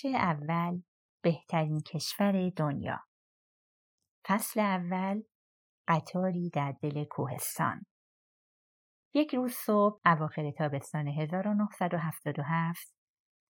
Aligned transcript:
بخش 0.00 0.14
اول 0.14 0.80
بهترین 1.22 1.80
کشور 1.80 2.50
دنیا 2.50 3.00
فصل 4.26 4.60
اول 4.60 5.22
قطاری 5.88 6.50
در 6.50 6.74
دل 6.82 7.04
کوهستان 7.04 7.86
یک 9.14 9.34
روز 9.34 9.52
صبح 9.52 10.00
اواخر 10.06 10.50
تابستان 10.50 11.08
1977 11.08 12.94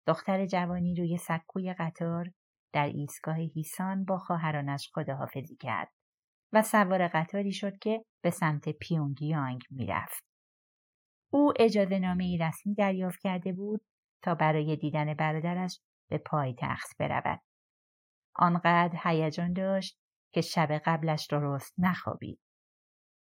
دختر 0.06 0.46
جوانی 0.46 0.94
روی 0.94 1.16
سکوی 1.16 1.74
قطار 1.74 2.32
در 2.72 2.86
ایستگاه 2.86 3.36
هیسان 3.36 4.04
با 4.04 4.18
خواهرانش 4.18 4.90
خداحافظی 4.94 5.56
کرد 5.56 5.92
و 6.52 6.62
سوار 6.62 7.08
قطاری 7.08 7.52
شد 7.52 7.78
که 7.78 8.04
به 8.22 8.30
سمت 8.30 8.68
پیونگیانگ 8.68 9.60
می‌رفت. 9.70 10.24
او 11.32 11.52
اجازه 11.60 11.98
نامه 11.98 12.38
رسمی 12.40 12.74
دریافت 12.74 13.20
کرده 13.20 13.52
بود 13.52 13.80
تا 14.22 14.34
برای 14.34 14.76
دیدن 14.76 15.14
برادرش 15.14 15.80
به 16.10 16.18
پایتخت 16.18 16.96
برود. 16.98 17.40
آنقدر 18.36 18.98
هیجان 19.04 19.52
داشت 19.52 19.98
که 20.32 20.40
شب 20.40 20.72
قبلش 20.72 21.26
درست 21.30 21.74
نخوابید. 21.78 22.40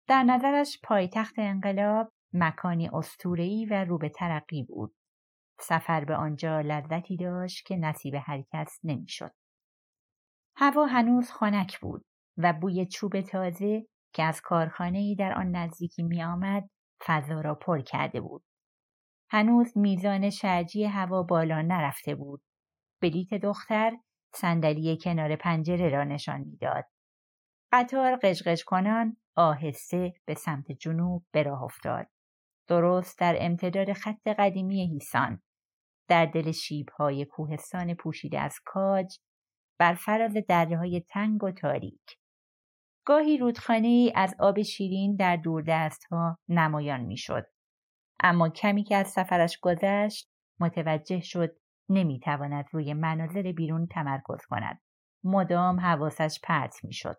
در 0.08 0.22
نظرش 0.22 0.80
پایتخت 0.84 1.34
انقلاب 1.38 2.12
مکانی 2.32 2.90
استورهی 2.92 3.66
و 3.66 3.84
رو 3.84 3.98
به 3.98 4.08
ترقی 4.08 4.62
بود. 4.62 4.94
سفر 5.60 6.04
به 6.04 6.16
آنجا 6.16 6.60
لذتی 6.60 7.16
داشت 7.16 7.66
که 7.66 7.76
نصیب 7.76 8.14
هر 8.14 8.42
کس 8.52 8.78
نمی‌شد. 8.84 9.32
هوا 10.56 10.86
هنوز 10.86 11.30
خنک 11.30 11.80
بود 11.80 12.04
و 12.38 12.52
بوی 12.52 12.86
چوب 12.86 13.20
تازه 13.20 13.86
که 14.12 14.22
از 14.22 14.40
کارخانه 14.40 14.98
ای 14.98 15.14
در 15.14 15.32
آن 15.32 15.56
نزدیکی 15.56 16.02
می 16.02 16.22
آمد 16.22 16.68
فضا 17.06 17.40
را 17.40 17.54
پر 17.54 17.80
کرده 17.80 18.20
بود. 18.20 18.44
هنوز 19.30 19.78
میزان 19.78 20.30
شرجی 20.30 20.84
هوا 20.84 21.22
بالا 21.22 21.62
نرفته 21.62 22.14
بود. 22.14 22.42
بلیت 23.06 23.34
دختر 23.34 23.92
صندلی 24.34 24.98
کنار 25.02 25.36
پنجره 25.36 25.88
را 25.88 26.04
نشان 26.04 26.40
می‌داد. 26.40 26.84
قطار 27.72 28.16
قشقش 28.16 28.64
کنان 28.64 29.16
آهسته 29.36 30.14
به 30.24 30.34
سمت 30.34 30.72
جنوب 30.72 31.26
به 31.32 31.42
راه 31.42 31.62
افتاد. 31.62 32.06
درست 32.68 33.18
در 33.18 33.36
امتداد 33.40 33.92
خط 33.92 34.28
قدیمی 34.28 34.86
هیسان 34.86 35.42
در 36.08 36.26
دل 36.26 36.52
شیبهای 36.52 37.24
کوهستان 37.24 37.94
پوشیده 37.94 38.40
از 38.40 38.58
کاج 38.64 39.18
بر 39.78 39.94
فراز 39.94 40.36
دره 40.48 40.78
های 40.78 41.00
تنگ 41.00 41.44
و 41.44 41.50
تاریک. 41.50 42.18
گاهی 43.04 43.38
رودخانه 43.38 43.88
ای 43.88 44.12
از 44.14 44.34
آب 44.38 44.62
شیرین 44.62 45.16
در 45.16 45.36
دوردست 45.36 46.04
ها 46.04 46.38
نمایان 46.48 47.00
می‌شد. 47.00 47.46
اما 48.20 48.48
کمی 48.48 48.84
که 48.84 48.96
از 48.96 49.08
سفرش 49.08 49.58
گذشت 49.62 50.30
متوجه 50.60 51.20
شد 51.20 51.56
نمی‌تواند 51.88 52.64
روی 52.72 52.94
مناظر 52.94 53.52
بیرون 53.52 53.86
تمرکز 53.86 54.46
کند. 54.48 54.80
مدام 55.24 55.80
حواسش 55.80 56.40
پرت 56.42 56.84
می‌شد. 56.84 57.16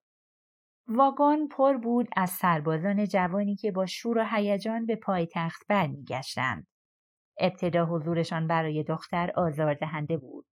واگن 0.87 1.47
پر 1.47 1.77
بود 1.77 2.07
از 2.15 2.29
سربازان 2.29 3.05
جوانی 3.05 3.55
که 3.55 3.71
با 3.71 3.85
شور 3.85 4.17
و 4.17 4.25
هیجان 4.31 4.85
به 4.85 4.95
پایتخت 4.95 5.61
برمیگشتند. 5.69 6.67
ابتدا 7.39 7.85
حضورشان 7.85 8.47
برای 8.47 8.83
دختر 8.83 9.31
آزاردهنده 9.35 10.17
بود. 10.17 10.45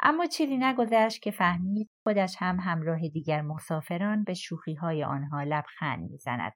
اما 0.00 0.26
چیزی 0.26 0.56
نگذشت 0.56 1.22
که 1.22 1.30
فهمید 1.30 1.90
خودش 2.02 2.36
هم 2.38 2.60
همراه 2.60 3.08
دیگر 3.08 3.42
مسافران 3.42 4.24
به 4.24 4.34
شوخی 4.34 4.74
های 4.74 5.04
آنها 5.04 5.42
لبخند 5.42 6.10
می‌زند. 6.10 6.52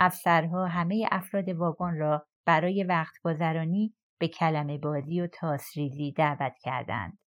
افسرها 0.00 0.66
همه 0.66 1.08
افراد 1.10 1.48
واگن 1.48 1.94
را 1.98 2.26
برای 2.46 2.84
وقت 2.84 3.14
گذرانی 3.24 3.94
به 4.22 4.28
کلمه 4.28 4.78
بازی 4.78 5.20
و 5.20 5.26
تاسریزی 5.26 6.12
دعوت 6.12 6.52
کردند. 6.62 7.18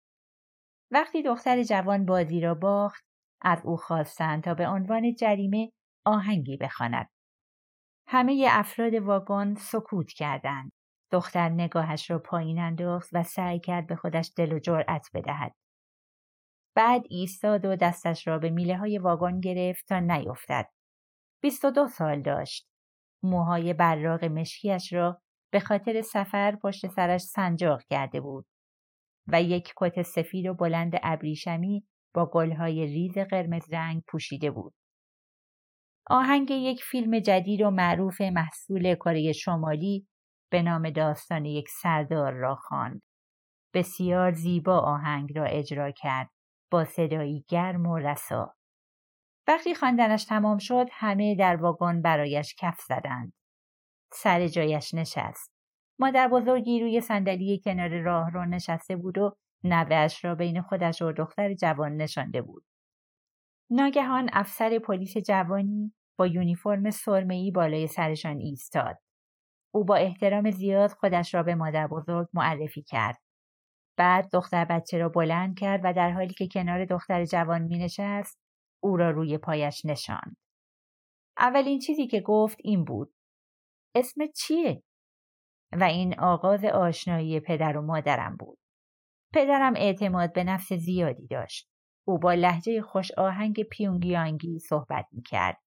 وقتی 0.90 1.22
دختر 1.22 1.62
جوان 1.62 2.06
بازی 2.06 2.40
را 2.40 2.54
باخت 2.54 3.04
از 3.42 3.58
او 3.64 3.76
خواستند 3.76 4.44
تا 4.44 4.54
به 4.54 4.68
عنوان 4.68 5.14
جریمه 5.14 5.72
آهنگی 6.04 6.56
بخواند. 6.56 7.08
همه 8.06 8.48
افراد 8.50 8.94
واگن 8.94 9.54
سکوت 9.54 10.12
کردند. 10.12 10.72
دختر 11.10 11.48
نگاهش 11.48 12.10
را 12.10 12.18
پایین 12.18 12.58
انداخت 12.58 13.08
و 13.12 13.22
سعی 13.22 13.60
کرد 13.60 13.86
به 13.86 13.96
خودش 13.96 14.32
دل 14.36 14.52
و 14.52 14.58
جرأت 14.58 15.06
بدهد. 15.14 15.52
بعد 16.76 17.02
ایستاد 17.10 17.64
و 17.64 17.76
دستش 17.76 18.26
را 18.26 18.38
به 18.38 18.50
میله 18.50 18.76
های 18.76 18.98
واگن 18.98 19.40
گرفت 19.40 19.88
تا 19.88 19.98
نیفتد. 19.98 20.66
بیست 21.42 21.64
و 21.64 21.70
دو 21.70 21.88
سال 21.88 22.22
داشت. 22.22 22.68
موهای 23.22 23.74
براغ 23.74 24.24
مشکیش 24.24 24.92
را 24.92 25.23
به 25.54 25.60
خاطر 25.60 26.02
سفر 26.02 26.56
پشت 26.62 26.86
سرش 26.86 27.20
سنجاق 27.20 27.82
کرده 27.90 28.20
بود 28.20 28.46
و 29.26 29.42
یک 29.42 29.72
کت 29.76 30.02
سفید 30.02 30.46
و 30.46 30.54
بلند 30.54 30.92
ابریشمی 31.02 31.86
با 32.14 32.30
گلهای 32.32 32.86
ریز 32.86 33.18
قرمز 33.18 33.72
رنگ 33.72 34.02
پوشیده 34.08 34.50
بود. 34.50 34.74
آهنگ 36.06 36.50
یک 36.50 36.84
فیلم 36.84 37.18
جدید 37.18 37.60
و 37.60 37.70
معروف 37.70 38.20
محصول 38.20 38.94
کره 38.94 39.32
شمالی 39.32 40.06
به 40.50 40.62
نام 40.62 40.90
داستان 40.90 41.44
یک 41.44 41.68
سردار 41.82 42.32
را 42.32 42.54
خواند. 42.54 43.02
بسیار 43.74 44.32
زیبا 44.32 44.78
آهنگ 44.78 45.38
را 45.38 45.44
اجرا 45.44 45.90
کرد 45.90 46.30
با 46.70 46.84
صدایی 46.84 47.44
گرم 47.48 47.86
و 47.86 47.98
رسا. 47.98 48.54
وقتی 49.48 49.74
خواندنش 49.74 50.24
تمام 50.24 50.58
شد 50.58 50.86
همه 50.92 51.36
در 51.38 51.56
واگن 51.56 52.02
برایش 52.02 52.54
کف 52.58 52.80
زدند. 52.88 53.32
سر 54.14 54.48
جایش 54.48 54.94
نشست. 54.94 55.52
مادر 55.98 56.28
بزرگی 56.28 56.80
روی 56.80 57.00
صندلی 57.00 57.60
کنار 57.64 58.00
راه 58.00 58.30
رو 58.30 58.44
نشسته 58.44 58.96
بود 58.96 59.18
و 59.18 59.36
نوهش 59.64 60.24
را 60.24 60.34
بین 60.34 60.62
خودش 60.62 61.02
و 61.02 61.12
دختر 61.12 61.54
جوان 61.54 61.96
نشانده 61.96 62.42
بود. 62.42 62.64
ناگهان 63.70 64.30
افسر 64.32 64.78
پلیس 64.78 65.16
جوانی 65.16 65.94
با 66.18 66.26
یونیفرم 66.26 66.90
سرمه‌ای 66.90 67.50
بالای 67.50 67.86
سرشان 67.86 68.38
ایستاد. 68.38 68.98
او 69.74 69.84
با 69.84 69.96
احترام 69.96 70.50
زیاد 70.50 70.90
خودش 70.90 71.34
را 71.34 71.42
به 71.42 71.54
مادر 71.54 71.86
بزرگ 71.86 72.28
معرفی 72.32 72.82
کرد. 72.82 73.18
بعد 73.96 74.28
دختر 74.32 74.64
بچه 74.64 74.98
را 74.98 75.08
بلند 75.08 75.58
کرد 75.58 75.80
و 75.84 75.92
در 75.92 76.10
حالی 76.10 76.34
که 76.34 76.48
کنار 76.48 76.84
دختر 76.84 77.24
جوان 77.24 77.62
می 77.62 77.78
نشست 77.78 78.40
او 78.82 78.96
را 78.96 79.10
روی 79.10 79.38
پایش 79.38 79.84
نشاند. 79.84 80.36
اولین 81.38 81.78
چیزی 81.78 82.06
که 82.06 82.20
گفت 82.20 82.56
این 82.60 82.84
بود. 82.84 83.13
اسم 83.94 84.26
چیه؟ 84.36 84.82
و 85.72 85.84
این 85.84 86.20
آغاز 86.20 86.64
آشنایی 86.64 87.40
پدر 87.40 87.76
و 87.76 87.82
مادرم 87.82 88.36
بود. 88.36 88.58
پدرم 89.34 89.74
اعتماد 89.76 90.32
به 90.32 90.44
نفس 90.44 90.72
زیادی 90.72 91.26
داشت. 91.26 91.70
او 92.06 92.18
با 92.18 92.34
لحجه 92.34 92.82
خوش 92.82 93.12
آهنگ 93.12 93.62
پیونگیانگی 93.62 94.58
صحبت 94.58 95.06
می 95.12 95.22
کرد. 95.22 95.60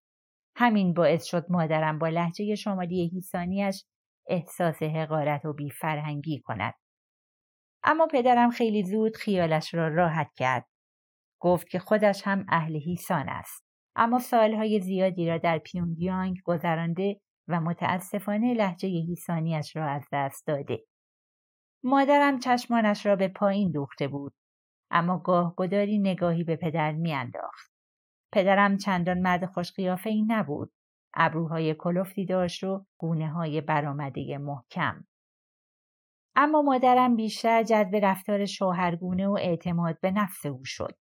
همین 0.56 0.94
باعث 0.94 1.26
شد 1.26 1.46
مادرم 1.50 2.00
با 2.00 2.08
لحجه 2.08 2.56
شمالی 2.56 3.10
هیسانیش 3.10 3.86
احساس 4.28 4.84
حقارت 4.84 5.46
و 5.46 5.54
بیفرهنگی 5.54 6.40
کند. 6.40 6.74
اما 7.84 8.08
پدرم 8.08 8.52
خیلی 8.52 8.84
زود 8.84 9.16
خیالش 9.16 9.74
را 9.74 9.88
راحت 9.88 10.32
کرد. 10.36 10.68
گفت 11.42 11.70
که 11.70 11.80
خودش 11.80 12.22
هم 12.26 12.46
اهل 12.50 12.76
هیسان 12.76 13.30
است. 13.30 13.66
اما 13.96 14.20
سالهای 14.20 14.80
زیادی 14.80 15.28
را 15.28 15.38
در 15.38 15.58
پیونگیانگ 15.58 16.38
گذرانده 16.46 17.22
و 17.48 17.62
متاسفانه 17.62 18.54
لحجه 18.54 18.88
هیسانیش 18.88 19.76
را 19.76 19.86
از 19.86 20.08
دست 20.12 20.48
داده. 20.48 20.84
مادرم 21.84 22.40
چشمانش 22.40 23.06
را 23.06 23.16
به 23.16 23.28
پایین 23.28 23.72
دوخته 23.72 24.08
بود 24.08 24.34
اما 24.92 25.18
گاه 25.18 25.54
گداری 25.58 26.00
نگاهی 26.00 26.44
به 26.44 26.56
پدر 26.56 26.92
میانداخت. 26.92 27.72
پدرم 28.34 28.78
چندان 28.78 29.20
مرد 29.20 29.46
خوشقیافه 29.46 30.10
ای 30.10 30.22
نبود. 30.28 30.74
ابروهای 31.14 31.76
کلفتی 31.80 32.26
داشت 32.26 32.64
و 32.64 32.86
گونه 32.98 33.30
های 33.30 33.62
برآمده 33.62 34.38
محکم. 34.38 35.08
اما 36.36 36.62
مادرم 36.62 37.16
بیشتر 37.16 37.64
جذب 37.64 37.96
رفتار 37.96 38.46
شوهرگونه 38.46 39.28
و 39.28 39.38
اعتماد 39.42 40.00
به 40.02 40.12
نفس 40.12 40.46
او 40.46 40.62
شد. 40.66 40.98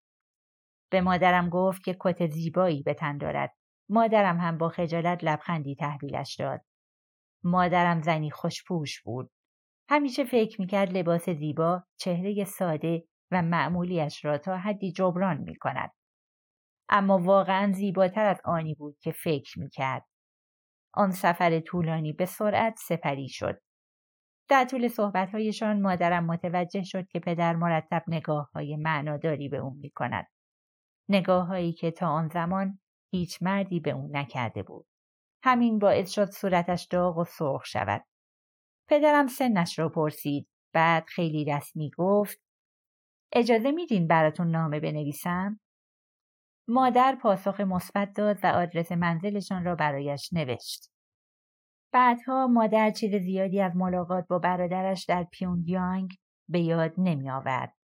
به 0.90 1.00
مادرم 1.00 1.48
گفت 1.48 1.84
که 1.84 1.96
کت 2.00 2.26
زیبایی 2.26 2.82
به 2.82 2.94
تن 2.94 3.18
دارد. 3.18 3.54
مادرم 3.88 4.40
هم 4.40 4.58
با 4.58 4.68
خجالت 4.68 5.24
لبخندی 5.24 5.74
تحویلش 5.74 6.36
داد. 6.36 6.60
مادرم 7.44 8.02
زنی 8.02 8.30
خوشپوش 8.30 9.02
بود. 9.02 9.30
همیشه 9.88 10.24
فکر 10.24 10.60
می‌کرد 10.60 10.96
لباس 10.96 11.30
زیبا 11.30 11.84
چهره 11.96 12.44
ساده 12.44 13.04
و 13.30 13.42
معمولیش 13.42 14.24
را 14.24 14.38
تا 14.38 14.56
حدی 14.56 14.92
جبران 14.92 15.36
می 15.36 15.56
کند. 15.56 15.90
اما 16.88 17.18
واقعا 17.18 17.72
زیباتر 17.72 18.24
از 18.24 18.40
آنی 18.44 18.74
بود 18.74 18.98
که 18.98 19.12
فکر 19.12 19.58
می‌کرد. 19.58 20.06
آن 20.94 21.10
سفر 21.10 21.60
طولانی 21.60 22.12
به 22.12 22.26
سرعت 22.26 22.78
سپری 22.78 23.28
شد. 23.28 23.60
در 24.48 24.64
طول 24.64 24.88
صحبتهایشان 24.88 25.82
مادرم 25.82 26.26
متوجه 26.26 26.82
شد 26.82 27.06
که 27.08 27.20
پدر 27.20 27.56
مرتب 27.56 28.02
نگاه 28.08 28.50
های 28.54 28.76
معناداری 28.76 29.48
به 29.48 29.56
او 29.56 29.74
می 29.74 29.90
کند. 29.90 30.26
نگاه 31.08 31.46
هایی 31.46 31.72
که 31.72 31.90
تا 31.90 32.08
آن 32.08 32.28
زمان 32.28 32.78
هیچ 33.12 33.42
مردی 33.42 33.80
به 33.80 33.90
او 33.90 34.08
نکرده 34.12 34.62
بود. 34.62 34.86
همین 35.42 35.78
باعث 35.78 36.10
شد 36.10 36.30
صورتش 36.30 36.84
داغ 36.90 37.18
و 37.18 37.24
سرخ 37.24 37.64
شود. 37.64 38.04
پدرم 38.88 39.26
سنش 39.26 39.78
را 39.78 39.88
پرسید. 39.88 40.48
بعد 40.72 41.04
خیلی 41.06 41.44
رسمی 41.44 41.90
گفت 41.98 42.40
اجازه 43.32 43.70
میدین 43.70 44.06
براتون 44.06 44.50
نامه 44.50 44.80
بنویسم؟ 44.80 45.60
مادر 46.68 47.18
پاسخ 47.22 47.60
مثبت 47.60 48.12
داد 48.16 48.38
و 48.42 48.46
آدرس 48.46 48.92
منزلشان 48.92 49.64
را 49.64 49.74
برایش 49.74 50.32
نوشت. 50.32 50.90
بعدها 51.92 52.46
مادر 52.46 52.90
چیز 52.90 53.14
زیادی 53.14 53.60
از 53.60 53.76
ملاقات 53.76 54.26
با 54.28 54.38
برادرش 54.38 55.04
در 55.04 55.24
پیونگیانگ 55.24 56.10
به 56.48 56.60
یاد 56.60 56.92
نمی 56.98 57.30
آورد. 57.30 57.75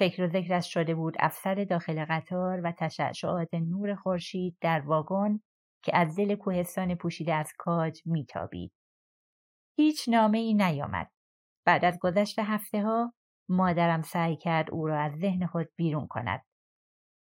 فکر 0.00 0.22
و 0.22 0.28
ذکرش 0.28 0.72
شده 0.72 0.94
بود 0.94 1.16
افسر 1.18 1.54
داخل 1.54 2.04
قطار 2.08 2.60
و 2.64 2.72
تشعشعات 2.72 3.54
نور 3.54 3.94
خورشید 3.94 4.56
در 4.60 4.80
واگن 4.80 5.40
که 5.84 5.96
از 5.96 6.16
دل 6.16 6.34
کوهستان 6.34 6.94
پوشیده 6.94 7.34
از 7.34 7.52
کاج 7.58 8.00
میتابید. 8.06 8.72
هیچ 9.76 10.08
نامه 10.08 10.38
ای 10.38 10.54
نیامد. 10.54 11.10
بعد 11.66 11.84
از 11.84 11.98
گذشت 12.00 12.38
هفته 12.38 12.82
ها 12.82 13.14
مادرم 13.48 14.02
سعی 14.02 14.36
کرد 14.36 14.70
او 14.70 14.86
را 14.86 15.00
از 15.00 15.12
ذهن 15.12 15.46
خود 15.46 15.68
بیرون 15.76 16.06
کند. 16.06 16.44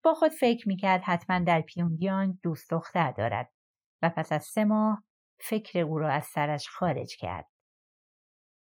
با 0.03 0.13
خود 0.13 0.31
فکر 0.31 0.67
می‌کرد 0.67 1.01
حتما 1.01 1.39
در 1.39 1.61
پیونگیانگ 1.61 2.39
دوست 2.43 2.71
دختر 2.71 3.11
دارد 3.11 3.51
و 4.01 4.09
پس 4.09 4.31
از 4.31 4.43
سه 4.43 4.65
ماه 4.65 5.03
فکر 5.39 5.79
او 5.79 5.99
را 5.99 6.09
از 6.09 6.25
سرش 6.25 6.69
خارج 6.69 7.15
کرد. 7.19 7.50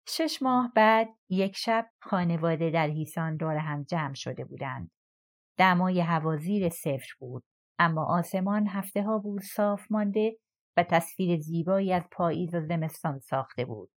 شش 0.09 0.41
ماه 0.41 0.71
بعد 0.75 1.09
یک 1.29 1.55
شب 1.57 1.89
خانواده 2.01 2.69
در 2.69 2.87
هیسان 2.87 3.37
دور 3.37 3.55
هم 3.55 3.83
جمع 3.83 4.13
شده 4.13 4.45
بودند. 4.45 4.91
دمای 5.57 6.01
هوازیر 6.01 6.69
صفر 6.69 7.07
بود 7.19 7.43
اما 7.79 8.05
آسمان 8.05 8.67
هفته 8.67 9.03
ها 9.03 9.17
بود 9.17 9.41
صاف 9.41 9.91
مانده 9.91 10.37
و 10.77 10.83
تصویر 10.83 11.39
زیبایی 11.39 11.93
از 11.93 12.03
پاییز 12.11 12.55
و 12.55 12.61
زمستان 12.61 13.19
ساخته 13.19 13.65
بود. 13.65 13.89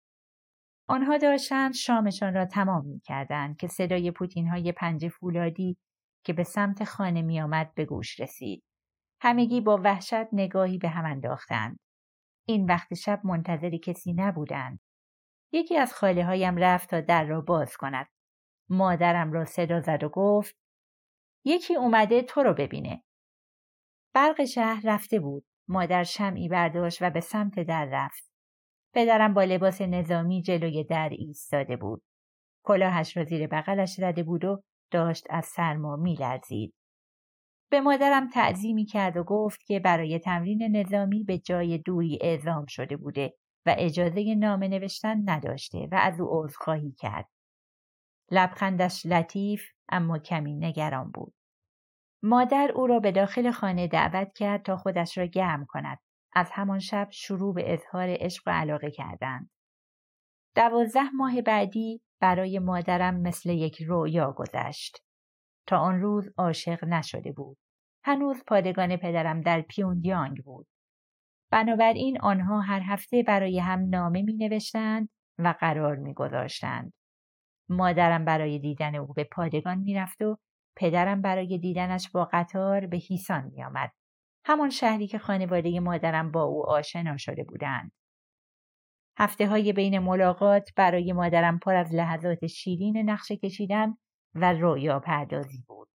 آنها 0.88 1.18
داشتند 1.18 1.74
شامشان 1.74 2.34
را 2.34 2.46
تمام 2.46 2.86
می 2.86 3.00
کردند 3.00 3.56
که 3.56 3.66
صدای 3.66 4.10
پوتین 4.10 4.48
های 4.48 4.72
پنج 4.72 5.08
فولادی 5.08 5.76
که 6.24 6.32
به 6.32 6.44
سمت 6.44 6.84
خانه 6.84 7.22
می 7.22 7.40
آمد 7.40 7.74
به 7.74 7.84
گوش 7.84 8.20
رسید. 8.20 8.62
همگی 9.22 9.60
با 9.60 9.80
وحشت 9.84 10.26
نگاهی 10.32 10.78
به 10.78 10.88
هم 10.88 11.04
انداختند. 11.04 11.78
این 12.48 12.64
وقت 12.64 12.94
شب 12.94 13.20
منتظر 13.24 13.76
کسی 13.76 14.12
نبودند. 14.12 14.80
یکی 15.52 15.76
از 15.76 15.94
خاله 15.94 16.24
هایم 16.24 16.56
رفت 16.56 16.90
تا 16.90 17.00
در 17.00 17.24
را 17.24 17.40
باز 17.40 17.76
کند. 17.76 18.08
مادرم 18.68 19.32
را 19.32 19.44
صدا 19.44 19.80
زد 19.80 20.04
و 20.04 20.08
گفت 20.08 20.56
یکی 21.44 21.76
اومده 21.76 22.22
تو 22.22 22.42
رو 22.42 22.54
ببینه. 22.54 23.02
برق 24.14 24.44
شهر 24.44 24.82
رفته 24.84 25.20
بود. 25.20 25.46
مادر 25.68 26.04
شمعی 26.04 26.48
برداشت 26.48 27.02
و 27.02 27.10
به 27.10 27.20
سمت 27.20 27.60
در 27.60 27.88
رفت. 27.92 28.32
پدرم 28.94 29.34
با 29.34 29.44
لباس 29.44 29.80
نظامی 29.80 30.42
جلوی 30.42 30.84
در 30.84 31.08
ایستاده 31.08 31.76
بود. 31.76 32.02
کلاهش 32.64 33.16
را 33.16 33.24
زیر 33.24 33.46
بغلش 33.46 33.92
زده 33.92 34.22
بود 34.22 34.44
و 34.44 34.62
داشت 34.90 35.26
از 35.30 35.44
سرما 35.44 35.96
میلرزید. 35.96 36.74
به 37.70 37.80
مادرم 37.80 38.28
تعظیمی 38.28 38.84
کرد 38.84 39.16
و 39.16 39.24
گفت 39.24 39.64
که 39.66 39.80
برای 39.80 40.18
تمرین 40.18 40.76
نظامی 40.76 41.24
به 41.24 41.38
جای 41.38 41.78
دوری 41.78 42.18
اعزام 42.22 42.66
شده 42.66 42.96
بوده 42.96 43.34
و 43.66 43.74
اجازه 43.78 44.34
نامه 44.34 44.68
نوشتن 44.68 45.30
نداشته 45.30 45.88
و 45.92 45.94
از 46.02 46.20
او 46.20 46.28
عذرخواهی 46.30 46.92
کرد. 46.92 47.28
لبخندش 48.30 49.06
لطیف 49.06 49.62
اما 49.88 50.18
کمی 50.18 50.54
نگران 50.54 51.10
بود. 51.10 51.34
مادر 52.22 52.72
او 52.74 52.86
را 52.86 53.00
به 53.00 53.12
داخل 53.12 53.50
خانه 53.50 53.88
دعوت 53.88 54.32
کرد 54.32 54.62
تا 54.62 54.76
خودش 54.76 55.18
را 55.18 55.24
گرم 55.24 55.66
کند. 55.68 55.98
از 56.32 56.50
همان 56.52 56.78
شب 56.78 57.08
شروع 57.10 57.54
به 57.54 57.72
اظهار 57.74 58.06
عشق 58.08 58.42
و 58.46 58.50
علاقه 58.50 58.90
کردند. 58.90 59.50
دوازده 60.56 61.10
ماه 61.14 61.42
بعدی 61.42 62.02
برای 62.20 62.58
مادرم 62.58 63.20
مثل 63.20 63.50
یک 63.50 63.82
رویا 63.82 64.32
گذشت. 64.32 64.98
تا 65.66 65.78
آن 65.78 66.00
روز 66.00 66.28
عاشق 66.38 66.84
نشده 66.84 67.32
بود. 67.32 67.58
هنوز 68.04 68.44
پادگان 68.46 68.96
پدرم 68.96 69.40
در 69.40 69.60
پیوندیانگ 69.60 70.44
بود. 70.44 70.66
بنابراین 71.50 72.20
آنها 72.20 72.60
هر 72.60 72.80
هفته 72.84 73.22
برای 73.22 73.58
هم 73.58 73.88
نامه 73.88 74.22
می 74.22 74.34
نوشتند 74.34 75.08
و 75.38 75.54
قرار 75.60 75.96
می 75.96 76.14
گذاشتند. 76.14 76.92
مادرم 77.68 78.24
برای 78.24 78.58
دیدن 78.58 78.94
او 78.94 79.12
به 79.12 79.24
پادگان 79.24 79.78
می 79.78 79.94
رفت 79.94 80.22
و 80.22 80.36
پدرم 80.76 81.22
برای 81.22 81.58
دیدنش 81.58 82.10
با 82.10 82.28
قطار 82.32 82.86
به 82.86 82.96
هیسان 82.96 83.44
می 83.44 83.64
آمد. 83.64 83.92
همان 84.44 84.70
شهری 84.70 85.06
که 85.06 85.18
خانواده 85.18 85.80
مادرم 85.80 86.30
با 86.30 86.42
او 86.42 86.66
آشنا 86.66 87.16
شده 87.16 87.44
بودند. 87.44 87.92
هفته 89.18 89.48
های 89.48 89.72
بین 89.72 89.98
ملاقات 89.98 90.70
برای 90.76 91.12
مادرم 91.12 91.58
پر 91.58 91.74
از 91.74 91.94
لحظات 91.94 92.46
شیرین 92.46 93.10
نقشه 93.10 93.36
کشیدن 93.36 93.96
و 94.34 94.52
رویا 94.52 95.00
پردازی 95.00 95.64
بود. 95.68 95.88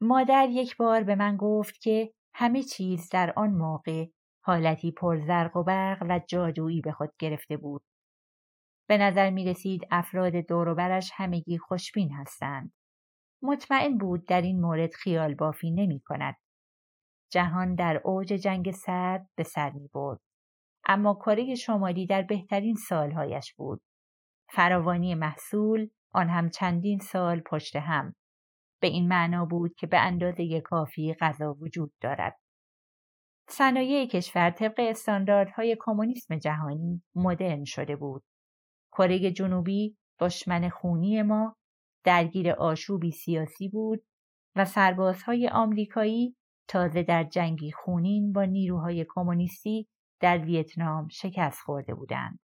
مادر 0.00 0.48
یک 0.50 0.76
بار 0.76 1.02
به 1.04 1.14
من 1.14 1.36
گفت 1.36 1.80
که 1.80 2.12
همه 2.34 2.62
چیز 2.62 3.08
در 3.08 3.32
آن 3.36 3.50
موقع 3.50 4.06
حالتی 4.42 4.92
پرزرق 4.92 5.56
و 5.56 5.62
برق 5.62 6.06
و 6.08 6.20
جادویی 6.28 6.80
به 6.80 6.92
خود 6.92 7.10
گرفته 7.18 7.56
بود. 7.56 7.82
به 8.88 8.98
نظر 8.98 9.30
می 9.30 9.44
رسید 9.44 9.86
افراد 9.90 10.32
دوروبرش 10.36 11.10
همگی 11.14 11.58
خوشبین 11.58 12.12
هستند. 12.12 12.72
مطمئن 13.42 13.98
بود 13.98 14.26
در 14.26 14.42
این 14.42 14.60
مورد 14.60 14.94
خیال 14.94 15.34
بافی 15.34 15.70
نمی 15.70 16.00
کند. 16.00 16.36
جهان 17.32 17.74
در 17.74 18.00
اوج 18.04 18.26
جنگ 18.26 18.70
سرد 18.70 19.28
به 19.36 19.42
سر 19.42 19.70
می 19.70 19.88
برد. 19.88 20.20
اما 20.84 21.14
کره 21.14 21.54
شمالی 21.54 22.06
در 22.06 22.22
بهترین 22.22 22.74
سالهایش 22.74 23.54
بود. 23.54 23.82
فراوانی 24.52 25.14
محصول 25.14 25.88
آن 26.12 26.28
هم 26.28 26.50
چندین 26.50 26.98
سال 26.98 27.40
پشت 27.40 27.76
هم. 27.76 28.14
به 28.80 28.86
این 28.86 29.08
معنا 29.08 29.44
بود 29.44 29.74
که 29.74 29.86
به 29.86 29.98
اندازه 29.98 30.60
کافی 30.60 31.14
غذا 31.14 31.54
وجود 31.54 31.92
دارد. 32.00 32.40
صنایع 33.48 34.06
کشور 34.06 34.50
طبق 34.50 34.74
استانداردهای 34.78 35.76
کمونیسم 35.80 36.36
جهانی 36.38 37.02
مدرن 37.14 37.64
شده 37.64 37.96
بود. 37.96 38.22
کره 38.92 39.30
جنوبی 39.30 39.96
دشمن 40.20 40.68
خونی 40.68 41.22
ما 41.22 41.56
درگیر 42.04 42.50
آشوبی 42.50 43.10
سیاسی 43.10 43.68
بود 43.68 44.02
و 44.56 44.64
سربازهای 44.64 45.48
آمریکایی 45.48 46.36
تازه 46.68 47.02
در 47.02 47.24
جنگی 47.24 47.72
خونین 47.72 48.32
با 48.32 48.44
نیروهای 48.44 49.06
کمونیستی 49.08 49.88
در 50.20 50.38
ویتنام 50.38 51.08
شکست 51.08 51.60
خورده 51.60 51.94
بودند. 51.94 52.38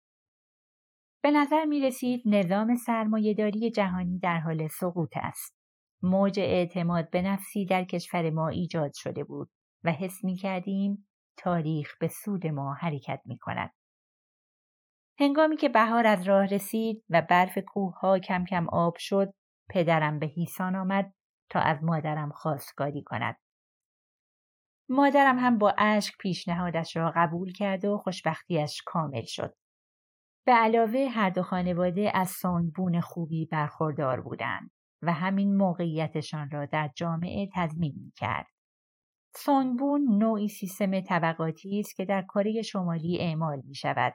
به 1.23 1.31
نظر 1.31 1.65
می 1.65 1.81
رسید 1.81 2.23
نظام 2.27 2.75
سرمایهداری 2.75 3.71
جهانی 3.71 4.19
در 4.19 4.39
حال 4.39 4.69
سقوط 4.69 5.13
است. 5.17 5.56
موج 6.03 6.41
اعتماد 6.41 7.11
به 7.11 7.23
نفسی 7.23 7.67
در 7.67 7.85
کشور 7.85 8.31
ما 8.31 8.49
ایجاد 8.49 8.91
شده 8.95 9.25
بود 9.25 9.51
و 9.85 9.93
حس 9.93 10.25
می 10.25 10.37
کردیم 10.37 11.09
تاریخ 11.37 11.97
به 12.01 12.09
سود 12.09 12.47
ما 12.47 12.75
حرکت 12.75 13.21
می 13.25 13.39
کند. 13.39 13.71
هنگامی 15.19 15.57
که 15.57 15.69
بهار 15.69 16.07
از 16.07 16.29
راه 16.29 16.47
رسید 16.47 17.05
و 17.11 17.23
برف 17.23 17.59
کوه 17.59 17.99
ها 17.99 18.19
کم 18.19 18.45
کم 18.45 18.69
آب 18.69 18.97
شد 18.99 19.35
پدرم 19.71 20.19
به 20.19 20.27
هیسان 20.27 20.77
آمد 20.77 21.13
تا 21.51 21.61
از 21.61 21.85
مادرم 21.85 22.31
خواستگاری 22.31 23.03
کند. 23.03 23.37
مادرم 24.89 25.39
هم 25.39 25.59
با 25.59 25.75
اشک 25.79 26.15
پیشنهادش 26.21 26.97
را 26.97 27.13
قبول 27.17 27.53
کرد 27.53 27.85
و 27.85 27.99
خوشبختیش 27.99 28.83
کامل 28.87 29.25
شد. 29.25 29.55
به 30.47 30.53
علاوه 30.53 31.09
هر 31.11 31.31
دو 31.31 31.43
خانواده 31.43 32.11
از 32.15 32.31
سانگبون 32.31 33.01
خوبی 33.01 33.47
برخوردار 33.47 34.21
بودند 34.21 34.71
و 35.07 35.13
همین 35.13 35.57
موقعیتشان 35.57 36.51
را 36.51 36.67
در 36.67 36.91
جامعه 36.97 37.49
تضمین 37.55 37.95
می 37.97 38.13
کرد. 38.17 38.47
سانگبون 39.35 40.19
نوعی 40.19 40.49
سیستم 40.49 41.01
طبقاتی 41.01 41.81
است 41.81 41.97
که 41.97 42.05
در 42.05 42.23
کره 42.23 42.63
شمالی 42.63 43.19
اعمال 43.21 43.63
می 43.65 43.75
شود. 43.75 44.15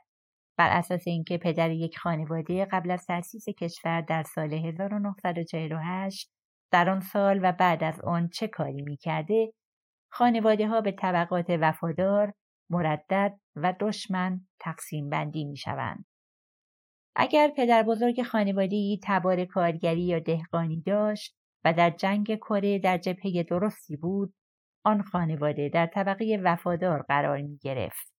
بر 0.58 0.78
اساس 0.78 1.08
اینکه 1.08 1.38
پدر 1.38 1.72
یک 1.72 1.98
خانواده 1.98 2.66
قبل 2.66 2.92
از 2.92 3.06
تأسیس 3.06 3.46
کشور 3.50 4.02
در 4.02 4.24
سال 4.24 4.54
1948 4.54 6.32
در 6.72 6.90
آن 6.90 7.00
سال 7.00 7.40
و 7.44 7.52
بعد 7.52 7.84
از 7.84 8.02
آن 8.02 8.30
چه 8.30 8.48
کاری 8.48 8.82
می 8.82 8.98
کرده 8.98 9.54
خانواده 10.12 10.68
ها 10.68 10.82
به 10.82 10.92
طبقات 10.92 11.46
وفادار، 11.50 12.34
مردد 12.70 13.40
و 13.56 13.74
دشمن 13.80 14.42
تقسیم 14.60 15.10
بندی 15.10 15.46
می 15.46 15.58
شوند. 15.58 16.06
اگر 17.16 17.52
پدر 17.58 17.84
بزرگ 17.84 18.24
خانوادهی 18.24 19.00
تبار 19.04 19.46
کارگری 19.46 20.02
یا 20.02 20.20
دهقانی 20.20 20.82
داشت 20.82 21.36
و 21.66 21.74
در 21.74 21.90
جنگ 21.90 22.36
کره 22.36 22.80
در 22.80 22.98
جبهه 22.98 23.44
درستی 23.44 23.98
بود، 23.98 24.34
آن 24.86 25.02
خانواده 25.02 25.70
در 25.70 25.88
طبقه 25.88 26.42
وفادار 26.44 27.02
قرار 27.02 27.42
می 27.42 27.58
گرفت. 27.58 28.14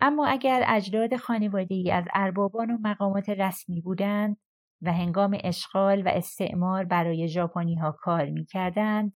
اما 0.00 0.26
اگر 0.26 0.64
اجداد 0.66 1.16
خانواده 1.16 1.74
ای 1.74 1.90
از 1.90 2.04
اربابان 2.14 2.70
و 2.70 2.78
مقامات 2.80 3.28
رسمی 3.28 3.80
بودند 3.80 4.36
و 4.82 4.92
هنگام 4.92 5.38
اشغال 5.44 6.02
و 6.02 6.08
استعمار 6.08 6.84
برای 6.84 7.28
ژاپنی 7.28 7.74
ها 7.74 7.92
کار 7.92 8.24
می 8.30 8.44
کردند، 8.44 9.12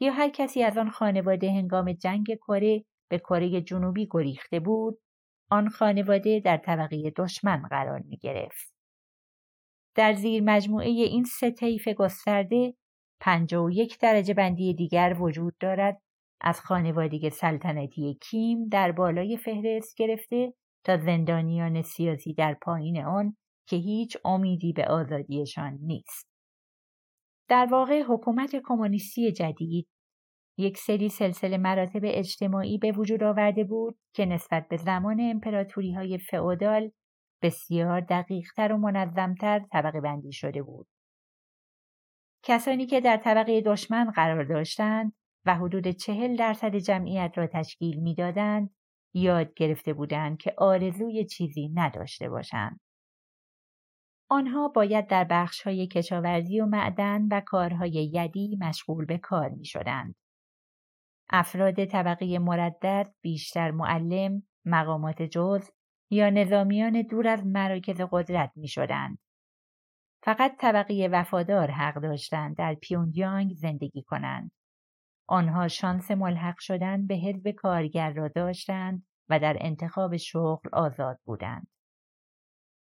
یا 0.00 0.12
هر 0.12 0.28
کسی 0.28 0.62
از 0.62 0.78
آن 0.78 0.90
خانواده 0.90 1.50
هنگام 1.50 1.92
جنگ 1.92 2.26
کره 2.46 2.84
به 3.10 3.18
کره 3.18 3.60
جنوبی 3.60 4.08
گریخته 4.10 4.60
بود 4.60 4.98
آن 5.50 5.68
خانواده 5.68 6.40
در 6.40 6.56
طبقه 6.56 7.12
دشمن 7.16 7.62
قرار 7.62 8.02
می 8.02 8.16
گرفت. 8.16 8.74
در 9.94 10.14
زیر 10.14 10.42
مجموعه 10.42 10.88
این 10.88 11.24
سه 11.24 11.50
طیف 11.50 11.88
گسترده 11.88 12.74
و 13.26 13.70
یک 13.70 13.98
درجه 14.00 14.34
بندی 14.34 14.74
دیگر 14.74 15.16
وجود 15.20 15.54
دارد 15.60 16.02
از 16.40 16.60
خانوادگی 16.60 17.30
سلطنتی 17.30 18.18
کیم 18.22 18.68
در 18.68 18.92
بالای 18.92 19.36
فهرست 19.36 19.96
گرفته 19.96 20.54
تا 20.84 20.96
زندانیان 20.96 21.82
سیاسی 21.82 22.34
در 22.34 22.54
پایین 22.62 23.04
آن 23.04 23.36
که 23.68 23.76
هیچ 23.76 24.16
امیدی 24.24 24.72
به 24.72 24.84
آزادیشان 24.84 25.78
نیست. 25.82 26.28
در 27.48 27.68
واقع 27.70 28.02
حکومت 28.02 28.56
کمونیستی 28.64 29.32
جدید 29.32 29.88
یک 30.58 30.78
سری 30.78 31.08
سلسله 31.08 31.58
مراتب 31.58 32.00
اجتماعی 32.04 32.78
به 32.78 32.92
وجود 32.92 33.22
آورده 33.22 33.64
بود 33.64 33.98
که 34.14 34.26
نسبت 34.26 34.68
به 34.68 34.76
زمان 34.76 35.20
امپراتوری 35.20 35.92
های 35.92 36.18
فئودال 36.18 36.90
بسیار 37.42 38.00
دقیقتر 38.00 38.72
و 38.72 38.76
منظمتر 38.76 39.66
طبقه 39.72 40.00
بندی 40.00 40.32
شده 40.32 40.62
بود. 40.62 40.86
کسانی 42.44 42.86
که 42.86 43.00
در 43.00 43.16
طبقه 43.16 43.60
دشمن 43.60 44.10
قرار 44.10 44.44
داشتند 44.44 45.12
و 45.46 45.54
حدود 45.54 45.88
چهل 45.88 46.36
درصد 46.36 46.76
جمعیت 46.76 47.32
را 47.36 47.46
تشکیل 47.46 48.00
می‌دادند 48.00 48.70
یاد 49.14 49.54
گرفته 49.54 49.92
بودند 49.92 50.38
که 50.38 50.54
آرزوی 50.58 51.24
چیزی 51.24 51.68
نداشته 51.74 52.28
باشند. 52.28 52.80
آنها 54.30 54.68
باید 54.68 55.06
در 55.06 55.24
بخش 55.24 55.62
های 55.62 55.86
کشاورزی 55.86 56.60
و 56.60 56.66
معدن 56.66 57.28
و 57.30 57.40
کارهای 57.46 58.10
یدی 58.14 58.58
مشغول 58.60 59.04
به 59.04 59.18
کار 59.18 59.48
می 59.48 59.64
شدند. 59.64 60.14
افراد 61.30 61.84
طبقه 61.84 62.38
مردد 62.38 63.14
بیشتر 63.20 63.70
معلم، 63.70 64.42
مقامات 64.64 65.22
جز 65.22 65.70
یا 66.10 66.30
نظامیان 66.30 67.02
دور 67.02 67.28
از 67.28 67.46
مراکز 67.46 68.00
قدرت 68.10 68.52
می 68.56 68.68
شدند. 68.68 69.18
فقط 70.22 70.56
طبقه 70.60 71.08
وفادار 71.12 71.70
حق 71.70 72.02
داشتند 72.02 72.56
در 72.56 72.74
پیونگیانگ 72.74 73.52
زندگی 73.54 74.02
کنند. 74.02 74.50
آنها 75.28 75.68
شانس 75.68 76.10
ملحق 76.10 76.58
شدن 76.58 77.06
به 77.06 77.14
حزب 77.14 77.50
کارگر 77.50 78.12
را 78.12 78.28
داشتند 78.28 79.06
و 79.28 79.38
در 79.38 79.56
انتخاب 79.60 80.16
شغل 80.16 80.68
آزاد 80.72 81.18
بودند. 81.24 81.66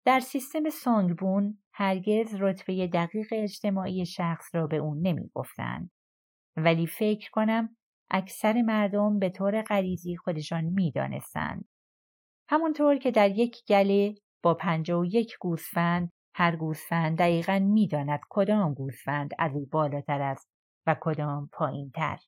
در 0.04 0.20
سیستم 0.20 0.70
سانگبون 0.70 1.58
هرگز 1.72 2.34
رتبه 2.34 2.86
دقیق 2.86 3.28
اجتماعی 3.32 4.06
شخص 4.06 4.54
را 4.54 4.66
به 4.66 4.76
اون 4.76 5.06
نمی 5.06 5.30
گفتند. 5.34 5.90
ولی 6.56 6.86
فکر 6.86 7.30
کنم 7.30 7.76
اکثر 8.10 8.62
مردم 8.62 9.18
به 9.18 9.30
طور 9.30 9.62
غریزی 9.62 10.16
خودشان 10.16 10.64
می 10.64 10.92
دانستند. 10.92 11.68
همونطور 12.48 12.96
که 12.96 13.10
در 13.10 13.30
یک 13.30 13.64
گله 13.68 14.14
با 14.42 14.54
پنجا 14.54 15.00
و 15.00 15.06
یک 15.06 15.36
گوسفند 15.40 16.12
هر 16.34 16.56
گوسفند 16.56 17.18
دقیقا 17.18 17.58
می‌داند 17.58 18.20
کدام 18.30 18.74
گوسفند 18.74 19.30
از 19.38 19.54
او 19.54 19.66
بالاتر 19.66 20.22
است 20.22 20.48
و 20.86 20.96
کدام 21.00 21.48
پایین 21.52 21.90
تر. 21.90 22.18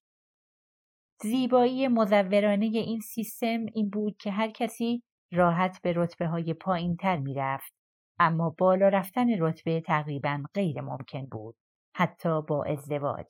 زیبایی 1.22 1.88
مزورانه 1.88 2.66
این 2.66 3.00
سیستم 3.00 3.66
این 3.74 3.90
بود 3.90 4.16
که 4.16 4.30
هر 4.30 4.50
کسی 4.50 5.02
راحت 5.32 5.82
به 5.82 5.92
رتبه 5.96 6.26
های 6.26 6.54
پایین 6.54 6.96
تر 6.96 7.16
می 7.16 7.34
رفت. 7.34 7.74
اما 8.18 8.54
بالا 8.58 8.88
رفتن 8.88 9.26
رتبه 9.40 9.80
تقریبا 9.80 10.42
غیر 10.54 10.80
ممکن 10.80 11.26
بود. 11.26 11.56
حتی 11.96 12.42
با 12.42 12.64
ازدواج. 12.64 13.26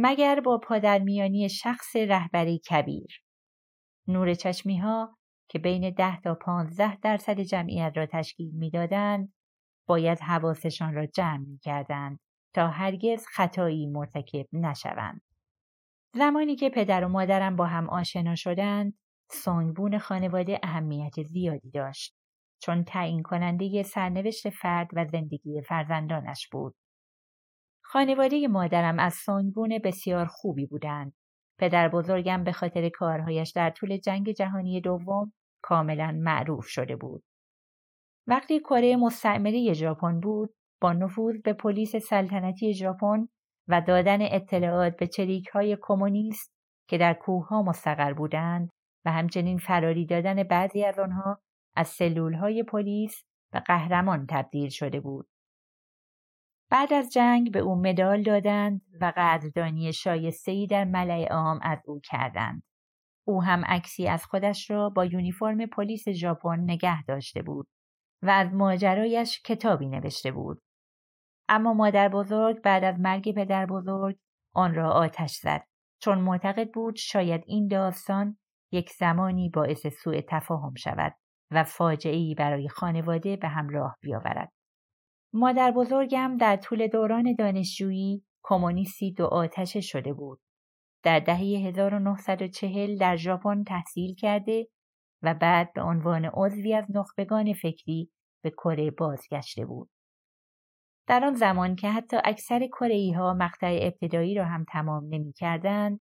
مگر 0.00 0.40
با 0.40 0.58
پادرمیانی 0.58 1.48
شخص 1.48 1.96
رهبری 1.96 2.58
کبیر. 2.58 3.22
نور 4.08 4.34
چشمی 4.34 4.78
ها 4.78 5.18
که 5.48 5.58
بین 5.58 5.90
ده 5.90 6.20
تا 6.20 6.34
پانزده 6.34 6.96
درصد 6.96 7.40
جمعیت 7.40 7.92
را 7.96 8.06
تشکیل 8.06 8.50
می‌دادند 8.54 9.32
باید 9.88 10.20
حواسشان 10.20 10.94
را 10.94 11.06
جمع 11.06 11.46
می 11.46 11.58
کردند 11.58 12.20
تا 12.54 12.68
هرگز 12.68 13.26
خطایی 13.26 13.86
مرتکب 13.86 14.46
نشوند. 14.52 15.20
زمانی 16.14 16.56
که 16.56 16.70
پدر 16.70 17.04
و 17.04 17.08
مادرم 17.08 17.56
با 17.56 17.66
هم 17.66 17.90
آشنا 17.90 18.34
شدند 18.34 18.98
سانگبون 19.30 19.98
خانواده 19.98 20.60
اهمیت 20.62 21.22
زیادی 21.22 21.70
داشت 21.70 22.14
چون 22.62 22.84
تعیین 22.84 23.22
کننده 23.22 23.82
سرنوشت 23.82 24.50
فرد 24.50 24.88
و 24.92 25.04
زندگی 25.04 25.62
فرزندانش 25.68 26.48
بود. 26.52 26.74
خانواده 27.90 28.48
مادرم 28.48 28.98
از 28.98 29.14
سانگبون 29.14 29.78
بسیار 29.84 30.26
خوبی 30.26 30.66
بودند. 30.66 31.12
پدر 31.58 31.88
بزرگم 31.88 32.44
به 32.44 32.52
خاطر 32.52 32.88
کارهایش 32.88 33.50
در 33.50 33.70
طول 33.70 33.96
جنگ 33.96 34.32
جهانی 34.32 34.80
دوم 34.80 35.32
کاملا 35.62 36.12
معروف 36.20 36.66
شده 36.66 36.96
بود. 36.96 37.24
وقتی 38.26 38.60
کره 38.60 38.96
مستعمره 38.96 39.72
ژاپن 39.72 40.20
بود، 40.20 40.54
با 40.80 40.92
نفوذ 40.92 41.40
به 41.44 41.52
پلیس 41.52 41.96
سلطنتی 41.96 42.74
ژاپن 42.74 43.28
و 43.68 43.80
دادن 43.80 44.18
اطلاعات 44.20 44.96
به 44.96 45.06
چریک 45.06 45.48
های 45.48 45.78
کمونیست 45.82 46.52
که 46.88 46.98
در 46.98 47.14
کوه 47.14 47.46
ها 47.46 47.62
مستقر 47.62 48.12
بودند 48.12 48.70
و 49.04 49.12
همچنین 49.12 49.58
فراری 49.58 50.06
دادن 50.06 50.42
بعضی 50.42 50.84
از 50.84 50.98
آنها 50.98 51.40
از 51.76 51.88
سلول 51.88 52.34
های 52.34 52.62
پلیس 52.62 53.22
و 53.52 53.62
قهرمان 53.66 54.26
تبدیل 54.30 54.68
شده 54.68 55.00
بود. 55.00 55.28
بعد 56.70 56.92
از 56.92 57.12
جنگ 57.12 57.52
به 57.52 57.58
او 57.58 57.74
مدال 57.74 58.22
دادند 58.22 58.80
و 59.00 59.12
قدردانی 59.16 59.92
شایسته‌ای 59.92 60.66
در 60.66 60.84
ملع 60.84 61.28
عام 61.32 61.58
از 61.62 61.78
او 61.86 62.00
کردند. 62.00 62.62
او 63.26 63.42
هم 63.42 63.64
عکسی 63.64 64.08
از 64.08 64.24
خودش 64.24 64.70
را 64.70 64.90
با 64.90 65.04
یونیفرم 65.04 65.66
پلیس 65.66 66.08
ژاپن 66.08 66.60
نگه 66.60 67.02
داشته 67.02 67.42
بود 67.42 67.68
و 68.22 68.30
از 68.30 68.54
ماجرایش 68.54 69.42
کتابی 69.42 69.88
نوشته 69.88 70.32
بود. 70.32 70.60
اما 71.48 71.74
مادر 71.74 72.08
بزرگ 72.08 72.62
بعد 72.62 72.84
از 72.84 73.00
مرگ 73.00 73.34
پدر 73.34 73.66
بزرگ 73.66 74.16
آن 74.54 74.74
را 74.74 74.90
آتش 74.90 75.32
زد 75.32 75.64
چون 76.02 76.18
معتقد 76.18 76.70
بود 76.70 76.96
شاید 76.96 77.44
این 77.46 77.68
داستان 77.68 78.38
یک 78.72 78.90
زمانی 78.90 79.48
باعث 79.48 79.86
سوء 79.86 80.20
تفاهم 80.28 80.74
شود 80.74 81.14
و 81.50 81.64
فاجعه 81.64 82.34
برای 82.34 82.68
خانواده 82.68 83.36
به 83.36 83.48
همراه 83.48 83.96
بیاورد. 84.00 84.52
مادر 85.32 85.70
بزرگم 85.70 86.36
در 86.36 86.56
طول 86.56 86.86
دوران 86.86 87.34
دانشجویی 87.38 88.24
کمونیستی 88.42 89.12
دو 89.12 89.26
آتشه 89.26 89.80
شده 89.80 90.12
بود. 90.12 90.40
در 91.02 91.20
دهه 91.20 91.38
1940 91.38 92.98
در 92.98 93.16
ژاپن 93.16 93.64
تحصیل 93.64 94.14
کرده 94.14 94.68
و 95.22 95.34
بعد 95.34 95.72
به 95.72 95.82
عنوان 95.82 96.24
عضوی 96.24 96.74
از 96.74 96.86
نخبگان 96.94 97.52
فکری 97.52 98.10
به 98.44 98.50
کره 98.50 98.90
بازگشته 98.90 99.66
بود. 99.66 99.90
در 101.06 101.24
آن 101.24 101.34
زمان 101.34 101.76
که 101.76 101.90
حتی 101.90 102.16
اکثر 102.24 102.66
کره 102.66 103.12
ها 103.16 103.34
مقطع 103.34 103.78
ابتدایی 103.82 104.34
را 104.34 104.44
هم 104.44 104.64
تمام 104.72 105.04
نمی 105.04 105.32
کردند، 105.32 106.00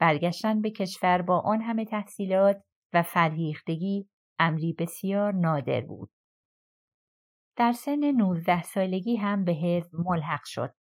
برگشتن 0.00 0.60
به 0.60 0.70
کشور 0.70 1.22
با 1.22 1.40
آن 1.40 1.60
همه 1.60 1.84
تحصیلات 1.84 2.62
و 2.92 3.02
فرهیختگی 3.02 4.08
امری 4.38 4.72
بسیار 4.72 5.32
نادر 5.32 5.80
بود. 5.80 6.10
در 7.58 7.72
سن 7.72 8.04
19 8.04 8.62
سالگی 8.62 9.16
هم 9.16 9.44
به 9.44 9.52
حزب 9.52 9.90
ملحق 9.94 10.44
شد. 10.44 10.74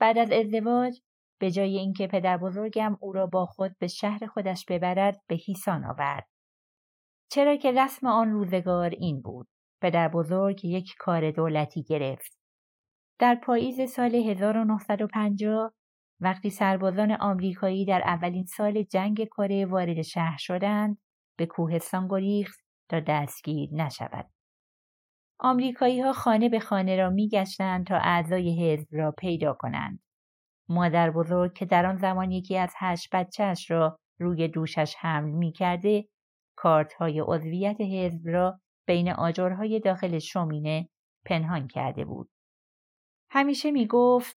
بعد 0.00 0.18
از 0.18 0.30
ازدواج 0.30 1.00
به 1.40 1.50
جای 1.50 1.78
اینکه 1.78 2.06
پدر 2.06 2.36
بزرگم 2.36 2.96
او 3.00 3.12
را 3.12 3.26
با 3.26 3.46
خود 3.46 3.78
به 3.78 3.86
شهر 3.86 4.26
خودش 4.26 4.64
ببرد 4.68 5.20
به 5.28 5.34
هیسان 5.34 5.84
آورد. 5.84 6.28
چرا 7.30 7.56
که 7.56 7.72
رسم 7.72 8.06
آن 8.06 8.30
روزگار 8.30 8.90
این 8.90 9.22
بود. 9.22 9.48
پدر 9.82 10.08
بزرگ 10.08 10.64
یک 10.64 10.94
کار 10.98 11.30
دولتی 11.30 11.82
گرفت. 11.82 12.38
در 13.18 13.34
پاییز 13.34 13.90
سال 13.90 14.14
1950 14.14 15.72
وقتی 16.20 16.50
سربازان 16.50 17.12
آمریکایی 17.12 17.84
در 17.84 18.02
اولین 18.04 18.44
سال 18.44 18.82
جنگ 18.82 19.24
کره 19.24 19.66
وارد 19.66 20.02
شهر 20.02 20.36
شدند 20.38 20.98
به 21.38 21.46
کوهستان 21.46 22.08
گریخت 22.08 22.60
تا 22.88 23.00
دستگیر 23.00 23.68
نشود. 23.72 24.33
آمریکایی 25.38 26.00
ها 26.00 26.12
خانه 26.12 26.48
به 26.48 26.60
خانه 26.60 26.96
را 26.96 27.10
می 27.10 27.28
گشتند 27.28 27.86
تا 27.86 27.96
اعضای 27.96 28.62
حزب 28.62 28.88
را 28.92 29.12
پیدا 29.12 29.52
کنند. 29.52 30.00
مادر 30.68 31.10
بزرگ 31.10 31.54
که 31.54 31.64
در 31.66 31.86
آن 31.86 31.96
زمان 31.96 32.30
یکی 32.30 32.58
از 32.58 32.74
هشت 32.78 33.08
بچهش 33.12 33.70
را 33.70 33.98
روی 34.20 34.48
دوشش 34.48 34.94
حمل 34.98 35.30
می 35.30 35.52
کرده 35.52 36.08
کارت 36.56 36.92
های 36.92 37.20
عضویت 37.20 37.80
حزب 37.80 38.22
را 38.24 38.60
بین 38.86 39.10
آجرهای 39.10 39.80
داخل 39.80 40.18
شومینه 40.18 40.88
پنهان 41.26 41.68
کرده 41.68 42.04
بود. 42.04 42.30
همیشه 43.30 43.70
می 43.70 43.86
گفت 43.86 44.36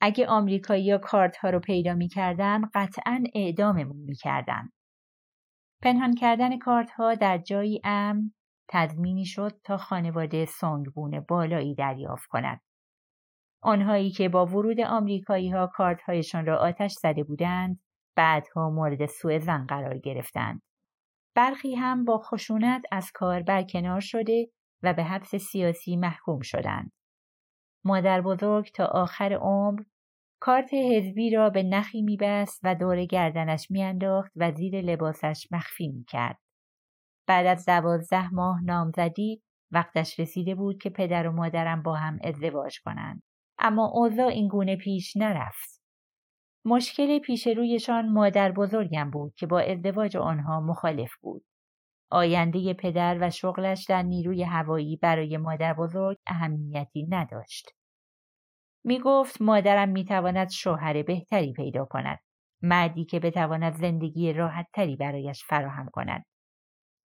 اگه 0.00 0.26
آمریکایی 0.26 0.90
ها 0.90 0.98
کارت 0.98 1.36
ها 1.36 1.50
رو 1.50 1.60
پیدا 1.60 1.94
می 1.94 2.08
کردن 2.08 2.60
قطعا 2.74 3.24
اعداممون 3.34 3.96
می 3.96 4.14
کردن. 4.14 4.68
پنهان 5.82 6.14
کردن 6.14 6.58
کارت 6.58 6.90
ها 6.90 7.14
در 7.14 7.38
جایی 7.38 7.80
امن 7.84 8.32
تضمینی 8.68 9.24
شد 9.24 9.60
تا 9.64 9.76
خانواده 9.76 10.44
سانگبون 10.44 11.20
بالایی 11.20 11.74
دریافت 11.74 12.26
کند. 12.26 12.60
آنهایی 13.62 14.10
که 14.10 14.28
با 14.28 14.46
ورود 14.46 14.80
آمریکایی 14.80 15.50
ها 15.50 15.66
کارت 15.66 16.02
هایشان 16.02 16.46
را 16.46 16.58
آتش 16.58 16.92
زده 16.92 17.24
بودند 17.24 17.80
بعدها 18.16 18.70
مورد 18.70 19.06
سوء 19.06 19.38
زن 19.38 19.66
قرار 19.66 19.98
گرفتند. 19.98 20.62
برخی 21.36 21.74
هم 21.74 22.04
با 22.04 22.18
خشونت 22.18 22.82
از 22.92 23.10
کار 23.14 23.42
برکنار 23.42 24.00
شده 24.00 24.48
و 24.82 24.94
به 24.94 25.04
حبس 25.04 25.34
سیاسی 25.34 25.96
محکوم 25.96 26.40
شدند. 26.40 26.92
مادر 27.84 28.20
بزرگ 28.20 28.70
تا 28.74 28.84
آخر 28.84 29.32
عمر 29.32 29.82
کارت 30.40 30.74
حزبی 30.74 31.30
را 31.30 31.50
به 31.50 31.62
نخی 31.62 32.02
میبست 32.02 32.60
و 32.62 32.74
دور 32.74 33.04
گردنش 33.04 33.70
میانداخت 33.70 34.32
و 34.36 34.52
زیر 34.52 34.80
لباسش 34.80 35.48
مخفی 35.50 35.88
می‌کرد. 35.88 36.38
بعد 37.26 37.46
از 37.46 37.64
دوازده 37.64 38.34
ماه 38.34 38.64
نامزدی 38.64 39.42
وقتش 39.70 40.20
رسیده 40.20 40.54
بود 40.54 40.82
که 40.82 40.90
پدر 40.90 41.28
و 41.28 41.32
مادرم 41.32 41.82
با 41.82 41.94
هم 41.94 42.18
ازدواج 42.24 42.80
کنند. 42.80 43.22
اما 43.58 43.86
اوضاع 43.94 44.26
این 44.26 44.48
گونه 44.48 44.76
پیش 44.76 45.16
نرفت. 45.16 45.82
مشکل 46.64 47.18
پیش 47.18 47.46
رویشان 47.46 48.12
مادر 48.12 48.52
بزرگم 48.52 49.10
بود 49.10 49.34
که 49.34 49.46
با 49.46 49.60
ازدواج 49.60 50.16
آنها 50.16 50.60
مخالف 50.60 51.10
بود. 51.20 51.44
آینده 52.10 52.74
پدر 52.74 53.18
و 53.20 53.30
شغلش 53.30 53.86
در 53.88 54.02
نیروی 54.02 54.42
هوایی 54.42 54.96
برای 54.96 55.36
مادر 55.36 55.74
بزرگ 55.74 56.18
اهمیتی 56.26 57.06
نداشت. 57.10 57.70
می 58.84 59.00
گفت 59.00 59.42
مادرم 59.42 59.88
می 59.88 60.04
تواند 60.04 60.50
شوهر 60.50 61.02
بهتری 61.02 61.52
پیدا 61.52 61.84
کند. 61.84 62.18
مردی 62.62 63.04
که 63.04 63.20
بتواند 63.20 63.72
زندگی 63.72 64.32
راحت 64.32 64.66
تری 64.74 64.96
برایش 64.96 65.44
فراهم 65.44 65.88
کند. 65.92 66.24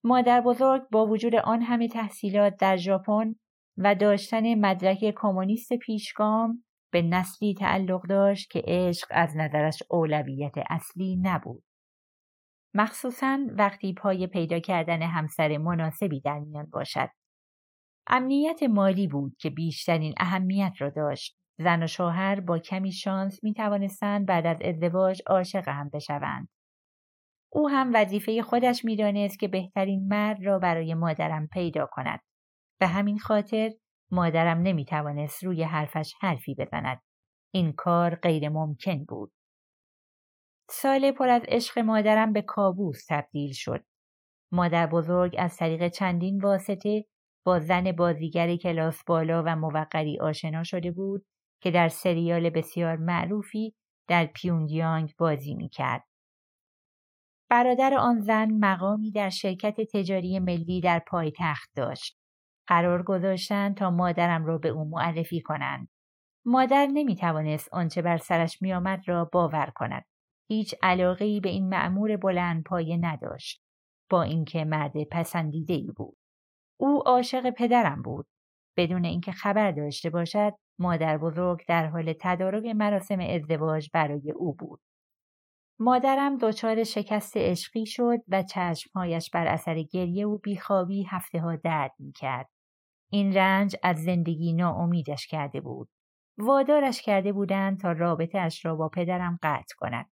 مادر 0.04 0.42
بزرگ 0.42 0.82
با 0.92 1.06
وجود 1.06 1.36
آن 1.36 1.62
همه 1.62 1.88
تحصیلات 1.88 2.56
در 2.60 2.78
ژاپن 2.78 3.36
و 3.78 3.96
داشتن 3.96 4.56
مدرک 4.56 5.14
کمونیست 5.16 5.74
پیشگام 5.74 6.64
به 6.92 7.02
نسلی 7.02 7.54
تعلق 7.54 8.08
داشت 8.08 8.52
که 8.52 8.64
عشق 8.68 9.08
از 9.12 9.38
نظرش 9.38 9.84
اولویت 9.90 10.54
اصلی 10.70 11.18
نبود. 11.22 11.64
مخصوصا 12.74 13.40
وقتی 13.58 13.94
پای 13.94 14.28
پیدا 14.28 14.60
کردن 14.60 15.02
همسر 15.02 15.58
مناسبی 15.58 16.22
در 16.22 16.40
میان 16.40 16.66
باشد. 16.66 17.10
امنیت 18.08 18.64
مالی 18.64 19.08
بود 19.08 19.36
که 19.40 19.50
بیشترین 19.50 20.14
اهمیت 20.18 20.74
را 20.80 20.90
داشت. 20.90 21.40
زن 21.58 21.84
و 21.84 21.88
شوهر 21.88 22.40
با 22.40 22.60
کمی 22.60 22.92
شانس 22.92 23.44
می 23.44 23.54
توانستند 23.54 24.26
بعد 24.26 24.46
از 24.46 24.62
ازدواج 24.62 25.22
عاشق 25.28 25.68
هم 25.68 25.90
بشوند. 25.94 26.50
او 27.52 27.70
هم 27.70 27.92
وظیفه 27.94 28.42
خودش 28.42 28.86
می‌دانست 28.86 29.40
که 29.40 29.48
بهترین 29.48 30.08
مرد 30.08 30.46
را 30.46 30.60
برای 30.60 30.94
مادرم 30.94 31.48
پیدا 31.48 31.90
کند. 31.92 32.20
به 32.80 32.88
همین 32.88 33.20
خاطر 33.20 33.72
مادرم 34.12 34.62
نمی 34.62 34.86
توانست 34.86 35.44
روی 35.44 35.64
حرفش 35.64 36.14
حرفی 36.22 36.56
بزند. 36.56 37.02
این 37.54 37.74
کار 37.74 38.16
غیر 38.16 38.50
ممکن 38.50 39.06
بود. 39.06 39.32
سال 40.70 41.12
پر 41.12 41.30
از 41.30 41.42
عشق 41.48 41.80
مادرم 41.80 42.34
به 42.34 42.42
کابوس 42.42 43.06
تبدیل 43.10 43.54
شد. 43.54 43.86
مادر 44.52 44.88
بزرگ 44.88 45.36
از 45.38 45.58
طریق 45.58 45.88
چندین 45.88 46.42
واسطه 46.42 47.06
با 47.46 47.60
زن 47.60 47.92
بازیگر 47.92 48.56
کلاس 48.56 49.04
بالا 49.04 49.44
و 49.46 49.56
موقری 49.56 50.20
آشنا 50.20 50.64
شده 50.64 50.92
بود 50.92 51.26
که 51.62 51.72
در 51.72 51.90
سریال 51.90 52.50
بسیار 52.50 52.96
معروفی 52.96 53.76
در 54.08 54.26
پیونگیانگ 54.26 55.14
بازی 55.18 55.56
می 55.56 55.70
کرد. 55.70 56.09
برادر 57.50 57.94
آن 57.94 58.20
زن 58.20 58.52
مقامی 58.52 59.12
در 59.12 59.30
شرکت 59.30 59.82
تجاری 59.82 60.40
ملی 60.40 60.82
در 60.82 61.00
پایتخت 61.08 61.70
داشت. 61.76 62.20
قرار 62.68 63.04
گذاشتند 63.04 63.78
تا 63.78 63.92
مادرم 63.92 64.46
را 64.46 64.58
به 64.58 64.70
او 64.70 64.90
معرفی 64.90 65.42
کنند. 65.42 65.88
مادر 66.46 66.88
نمی 66.94 67.16
توانست 67.16 67.74
آنچه 67.74 68.02
بر 68.02 68.18
سرش 68.18 68.62
می 68.62 68.74
آمد 68.74 69.02
را 69.08 69.26
باور 69.26 69.72
کند. 69.76 70.06
هیچ 70.48 70.76
علاقه 70.82 71.26
ای 71.26 71.40
به 71.40 71.50
این 71.50 71.70
معمور 71.70 72.18
بلند 72.18 72.64
پایه 72.64 72.98
نداشت. 72.98 73.62
با 74.10 74.22
اینکه 74.22 74.66
مرد 74.66 75.04
پسندیده 75.12 75.74
ای 75.74 75.92
بود. 75.96 76.18
او 76.80 77.04
عاشق 77.06 77.50
پدرم 77.50 78.02
بود. 78.02 78.28
بدون 78.78 79.06
اینکه 79.06 79.32
خبر 79.32 79.72
داشته 79.72 80.10
باشد 80.10 80.54
مادر 80.80 81.18
بزرگ 81.18 81.66
در 81.68 81.88
حال 81.88 82.14
تدارک 82.22 82.66
مراسم 82.66 83.20
ازدواج 83.20 83.90
برای 83.94 84.32
او 84.32 84.54
بود. 84.54 84.82
مادرم 85.82 86.38
دچار 86.38 86.84
شکست 86.84 87.38
عشقی 87.38 87.86
شد 87.86 88.18
و 88.28 88.44
چشمهایش 88.44 89.30
بر 89.30 89.48
اثر 89.48 89.84
گریه 89.84 90.28
و 90.28 90.38
بیخوابی 90.38 91.04
هفته 91.10 91.40
ها 91.40 91.56
درد 91.56 91.92
می 92.00 92.12
کرد. 92.12 92.50
این 93.12 93.34
رنج 93.34 93.76
از 93.84 94.04
زندگی 94.04 94.54
ناامیدش 94.54 95.28
کرده 95.28 95.62
بود. 95.62 95.90
وادارش 96.38 97.02
کرده 97.02 97.34
بودند 97.34 97.80
تا 97.80 97.92
رابطه 97.92 98.40
اش 98.40 98.66
را 98.66 98.76
با 98.76 98.90
پدرم 98.90 99.40
قطع 99.44 99.76
کند. 99.78 100.12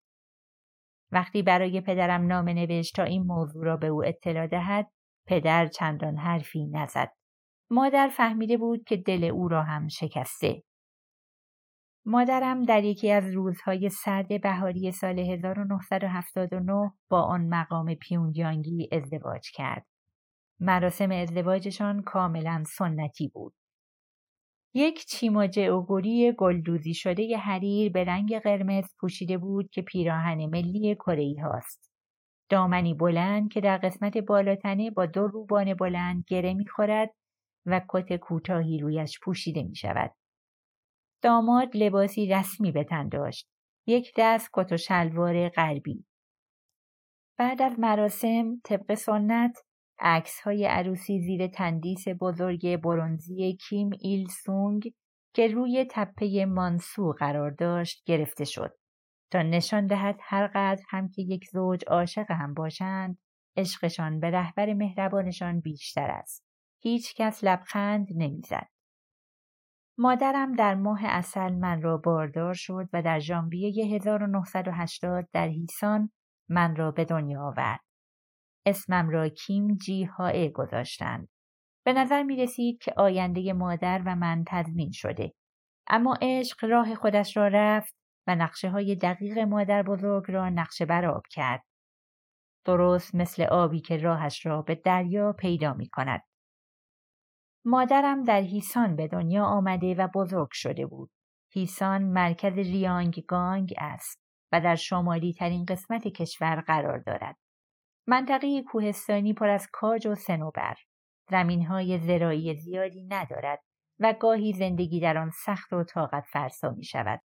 وقتی 1.11 1.41
برای 1.41 1.81
پدرم 1.81 2.27
نامه 2.27 2.53
نوشت 2.53 2.95
تا 2.95 3.03
این 3.03 3.23
موضوع 3.23 3.65
را 3.65 3.77
به 3.77 3.87
او 3.87 4.05
اطلاع 4.05 4.47
دهد، 4.47 4.91
پدر 5.27 5.67
چندان 5.67 6.17
حرفی 6.17 6.67
نزد. 6.67 7.11
مادر 7.69 8.07
فهمیده 8.07 8.57
بود 8.57 8.83
که 8.83 8.97
دل 8.97 9.23
او 9.23 9.47
را 9.47 9.63
هم 9.63 9.87
شکسته. 9.87 10.63
مادرم 12.07 12.63
در 12.63 12.83
یکی 12.83 13.11
از 13.11 13.31
روزهای 13.33 13.89
سرد 13.89 14.41
بهاری 14.41 14.91
سال 14.91 15.19
1979 15.19 16.91
با 17.09 17.21
آن 17.21 17.47
مقام 17.47 17.95
پیونگیانگی 17.95 18.89
ازدواج 18.91 19.51
کرد. 19.53 19.85
مراسم 20.59 21.11
ازدواجشان 21.11 22.01
کاملا 22.01 22.63
سنتی 22.67 23.27
بود. 23.27 23.53
یک 24.73 25.05
چیماجه 25.05 25.61
اوگوری 25.61 26.33
گلدوزی 26.37 26.93
شده 26.93 27.23
ی 27.23 27.33
حریر 27.33 27.91
به 27.91 28.03
رنگ 28.03 28.39
قرمز 28.39 28.85
پوشیده 28.99 29.37
بود 29.37 29.69
که 29.69 29.81
پیراهن 29.81 30.45
ملی 30.45 30.95
کره 30.95 31.35
هاست. 31.43 31.91
دامنی 32.49 32.93
بلند 32.93 33.51
که 33.51 33.61
در 33.61 33.77
قسمت 33.77 34.17
بالاتنه 34.17 34.91
با 34.91 35.05
دو 35.05 35.27
روبان 35.27 35.73
بلند 35.73 36.23
گره 36.27 36.53
می‌خورد 36.53 37.09
و 37.65 37.81
کت 37.89 38.15
کوتاهی 38.15 38.79
رویش 38.79 39.19
پوشیده 39.23 39.63
می 39.63 39.75
شود. 39.75 40.11
داماد 41.21 41.77
لباسی 41.77 42.25
رسمی 42.25 42.71
به 42.71 42.83
تن 42.83 43.09
داشت. 43.09 43.47
یک 43.87 44.13
دست 44.17 44.49
کت 44.53 44.71
و 44.71 44.77
شلوار 44.77 45.49
غربی. 45.49 46.05
بعد 47.37 47.61
از 47.61 47.79
مراسم 47.79 48.61
طبق 48.63 48.93
سنت 48.93 49.57
عکس 49.99 50.39
های 50.39 50.65
عروسی 50.65 51.19
زیر 51.19 51.47
تندیس 51.47 52.05
بزرگ 52.21 52.77
برونزی 52.77 53.57
کیم 53.69 53.89
ایل 53.99 54.27
سونگ 54.27 54.93
که 55.33 55.47
روی 55.47 55.85
تپه 55.91 56.45
مانسو 56.45 57.13
قرار 57.19 57.51
داشت 57.51 58.03
گرفته 58.05 58.45
شد 58.45 58.77
تا 59.31 59.41
نشان 59.41 59.87
دهد 59.87 60.19
هر 60.21 60.47
قدر 60.47 60.83
هم 60.89 61.09
که 61.09 61.21
یک 61.21 61.45
زوج 61.51 61.83
عاشق 61.87 62.31
هم 62.31 62.53
باشند 62.53 63.17
عشقشان 63.57 64.19
به 64.19 64.29
رهبر 64.29 64.73
مهربانشان 64.73 65.59
بیشتر 65.59 66.11
است 66.11 66.45
هیچ 66.79 67.15
کس 67.15 67.43
لبخند 67.43 68.07
نمی‌زد 68.15 68.67
مادرم 69.97 70.55
در 70.55 70.75
ماه 70.75 70.99
اصل 71.03 71.53
من 71.53 71.81
را 71.81 71.97
باردار 71.97 72.53
شد 72.53 72.89
و 72.93 73.01
در 73.01 73.19
ژانویه 73.19 73.85
1980 73.95 75.27
در 75.33 75.47
هیسان 75.47 76.09
من 76.49 76.75
را 76.75 76.91
به 76.91 77.05
دنیا 77.05 77.41
آورد 77.41 77.79
اسمم 78.65 79.09
را 79.09 79.29
کیم 79.29 79.75
جی 79.75 80.03
هائه 80.03 80.49
گذاشتند. 80.49 81.27
به 81.85 81.93
نظر 81.93 82.23
می 82.23 82.35
رسید 82.35 82.81
که 82.81 82.93
آینده 82.97 83.53
مادر 83.53 84.01
و 84.05 84.15
من 84.15 84.43
تضمین 84.47 84.91
شده. 84.91 85.33
اما 85.87 86.17
عشق 86.21 86.65
راه 86.65 86.95
خودش 86.95 87.37
را 87.37 87.47
رفت 87.47 87.95
و 88.27 88.35
نقشه 88.35 88.69
های 88.69 88.95
دقیق 88.95 89.37
مادر 89.37 89.83
بزرگ 89.83 90.31
را 90.31 90.49
نقشه 90.49 90.85
براب 90.85 91.23
کرد. 91.31 91.63
درست 92.65 93.15
مثل 93.15 93.43
آبی 93.43 93.79
که 93.81 93.97
راهش 93.97 94.45
را 94.45 94.61
به 94.61 94.75
دریا 94.75 95.33
پیدا 95.33 95.73
می 95.73 95.89
کند. 95.89 96.21
مادرم 97.67 98.23
در 98.23 98.41
هیسان 98.41 98.95
به 98.95 99.07
دنیا 99.07 99.45
آمده 99.45 99.95
و 99.95 100.07
بزرگ 100.15 100.49
شده 100.51 100.85
بود. 100.85 101.11
هیسان 101.53 102.03
مرکز 102.03 102.53
ریانگ 102.57 103.23
گانگ 103.27 103.73
است 103.77 104.21
و 104.51 104.61
در 104.61 104.75
شمالی 104.75 105.33
ترین 105.33 105.65
قسمت 105.65 106.07
کشور 106.07 106.61
قرار 106.61 106.99
دارد. 106.99 107.37
منطقه 108.07 108.63
کوهستانی 108.63 109.33
پر 109.33 109.49
از 109.49 109.67
کاج 109.71 110.07
و 110.07 110.15
سنوبر 110.15 110.75
زمینهای 111.29 111.99
زرایی 111.99 112.55
زیادی 112.55 113.03
ندارد 113.03 113.63
و 113.99 114.13
گاهی 114.19 114.53
زندگی 114.53 114.99
در 114.99 115.17
آن 115.17 115.29
سخت 115.29 115.73
و 115.73 115.83
طاقت 115.83 116.25
فرسا 116.31 116.69
می 116.69 116.83
شود. 116.83 117.21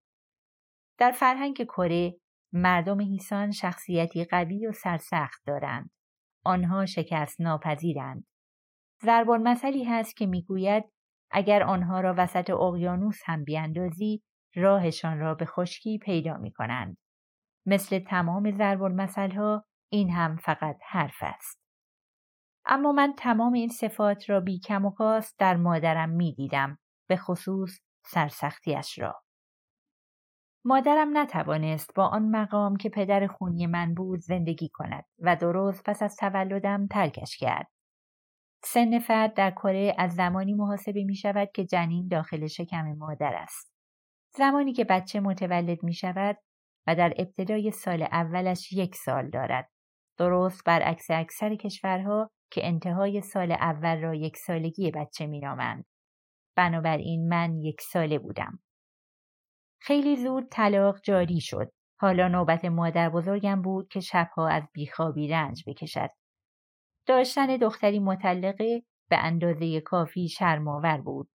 در 0.97 1.11
فرهنگ 1.11 1.63
کره 1.63 2.17
مردم 2.53 3.01
هیسان 3.01 3.51
شخصیتی 3.51 4.25
قوی 4.25 4.67
و 4.67 4.71
سرسخت 4.71 5.41
دارند. 5.45 5.89
آنها 6.43 6.85
شکست 6.85 7.41
ناپذیرند. 7.41 8.27
زربان 9.01 9.47
مسئلی 9.47 9.83
هست 9.83 10.15
که 10.17 10.25
می‌گوید 10.25 10.83
اگر 11.31 11.63
آنها 11.63 11.99
را 11.99 12.15
وسط 12.17 12.49
اقیانوس 12.49 13.19
هم 13.25 13.43
بیاندازی 13.43 14.23
راهشان 14.55 15.19
را 15.19 15.35
به 15.35 15.45
خشکی 15.45 15.97
پیدا 15.97 16.37
می 16.37 16.51
کنند. 16.51 16.97
مثل 17.65 17.99
تمام 17.99 18.51
زربان 18.51 19.09
ها 19.35 19.65
این 19.91 20.09
هم 20.09 20.35
فقط 20.35 20.77
حرف 20.89 21.17
است. 21.21 21.61
اما 22.65 22.91
من 22.91 23.13
تمام 23.17 23.53
این 23.53 23.69
صفات 23.69 24.29
را 24.29 24.39
بی 24.39 24.59
کم 24.59 24.85
و 24.85 24.91
کاست 24.91 25.39
در 25.39 25.57
مادرم 25.57 26.09
می 26.09 26.33
دیدم 26.33 26.77
به 27.07 27.17
خصوص 27.17 27.79
سرسختیش 28.05 28.99
را. 28.99 29.21
مادرم 30.65 31.17
نتوانست 31.17 31.93
با 31.95 32.07
آن 32.07 32.29
مقام 32.29 32.75
که 32.75 32.89
پدر 32.89 33.27
خونی 33.27 33.67
من 33.67 33.93
بود 33.93 34.19
زندگی 34.19 34.69
کند 34.69 35.05
و 35.19 35.35
درست 35.35 35.83
پس 35.83 36.03
از 36.03 36.15
تولدم 36.15 36.87
ترکش 36.87 37.37
کرد. 37.37 37.67
سن 38.63 38.99
فرد 38.99 39.33
در 39.33 39.51
کره 39.51 39.95
از 39.97 40.15
زمانی 40.15 40.53
محاسبه 40.53 41.03
می 41.03 41.15
شود 41.15 41.49
که 41.53 41.65
جنین 41.65 42.07
داخل 42.07 42.47
شکم 42.47 42.93
مادر 42.97 43.33
است. 43.35 43.73
زمانی 44.37 44.73
که 44.73 44.83
بچه 44.83 45.19
متولد 45.19 45.83
می 45.83 45.93
شود 45.93 46.37
و 46.87 46.95
در 46.95 47.13
ابتدای 47.17 47.71
سال 47.71 48.01
اولش 48.01 48.73
یک 48.73 48.95
سال 48.95 49.29
دارد. 49.29 49.69
درست 50.17 50.63
برعکس 50.65 51.05
اکثر 51.09 51.55
کشورها 51.55 52.29
که 52.51 52.67
انتهای 52.67 53.21
سال 53.21 53.51
اول 53.51 54.01
را 54.01 54.15
یک 54.15 54.37
سالگی 54.37 54.91
بچه 54.91 55.27
می 55.27 55.39
نامند. 55.39 55.85
بنابراین 56.55 57.27
من 57.27 57.57
یک 57.57 57.81
ساله 57.81 58.19
بودم. 58.19 58.59
خیلی 59.81 60.15
زود 60.15 60.47
طلاق 60.51 61.01
جاری 61.03 61.41
شد. 61.41 61.71
حالا 61.99 62.27
نوبت 62.27 62.65
مادر 62.65 63.09
بزرگم 63.09 63.61
بود 63.61 63.87
که 63.87 63.99
شبها 63.99 64.47
از 64.47 64.63
بیخوابی 64.73 65.27
رنج 65.27 65.63
بکشد. 65.67 66.09
داشتن 67.07 67.57
دختری 67.57 67.99
مطلقه 67.99 68.83
به 69.09 69.17
اندازه 69.17 69.81
کافی 69.81 70.29
شرماور 70.29 71.01
بود. 71.01 71.29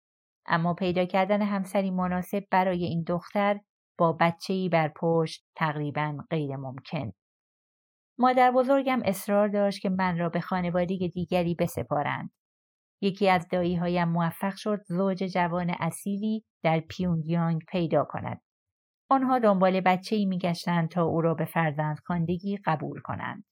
اما 0.46 0.74
پیدا 0.74 1.06
کردن 1.06 1.42
همسری 1.42 1.92
مناسب 1.92 2.44
برای 2.52 2.84
این 2.86 3.04
دختر 3.08 3.60
با 3.98 4.14
بچه‌ای 4.14 4.70
بر 4.70 4.92
پشت 4.96 5.46
تقریبا 5.56 6.18
غیر 6.30 6.56
ممکن. 6.56 7.12
مادر 8.18 8.52
بزرگم 8.52 9.02
اصرار 9.06 9.48
داشت 9.48 9.82
که 9.82 9.90
من 9.90 10.18
را 10.18 10.30
به 10.30 10.40
خانواده 10.40 10.98
دیگری 11.14 11.56
بسپارند. 11.56 12.32
یکی 13.02 13.30
از 13.30 13.48
دایی 13.52 14.04
موفق 14.04 14.56
شد 14.56 14.80
زوج 14.88 15.24
جوان 15.24 15.76
اصیلی 15.80 16.46
در 16.64 16.80
پیونگیانگ 16.80 17.62
پیدا 17.72 18.06
کند. 18.10 18.42
آنها 19.10 19.40
دنبال 19.40 19.82
بچه 19.82 20.16
ای 20.16 20.26
می 20.26 20.40
تا 20.92 21.04
او 21.04 21.22
را 21.22 21.34
به 21.34 21.46
فرزندخواندگی 21.46 22.58
قبول 22.66 23.02
کنند. 23.02 23.49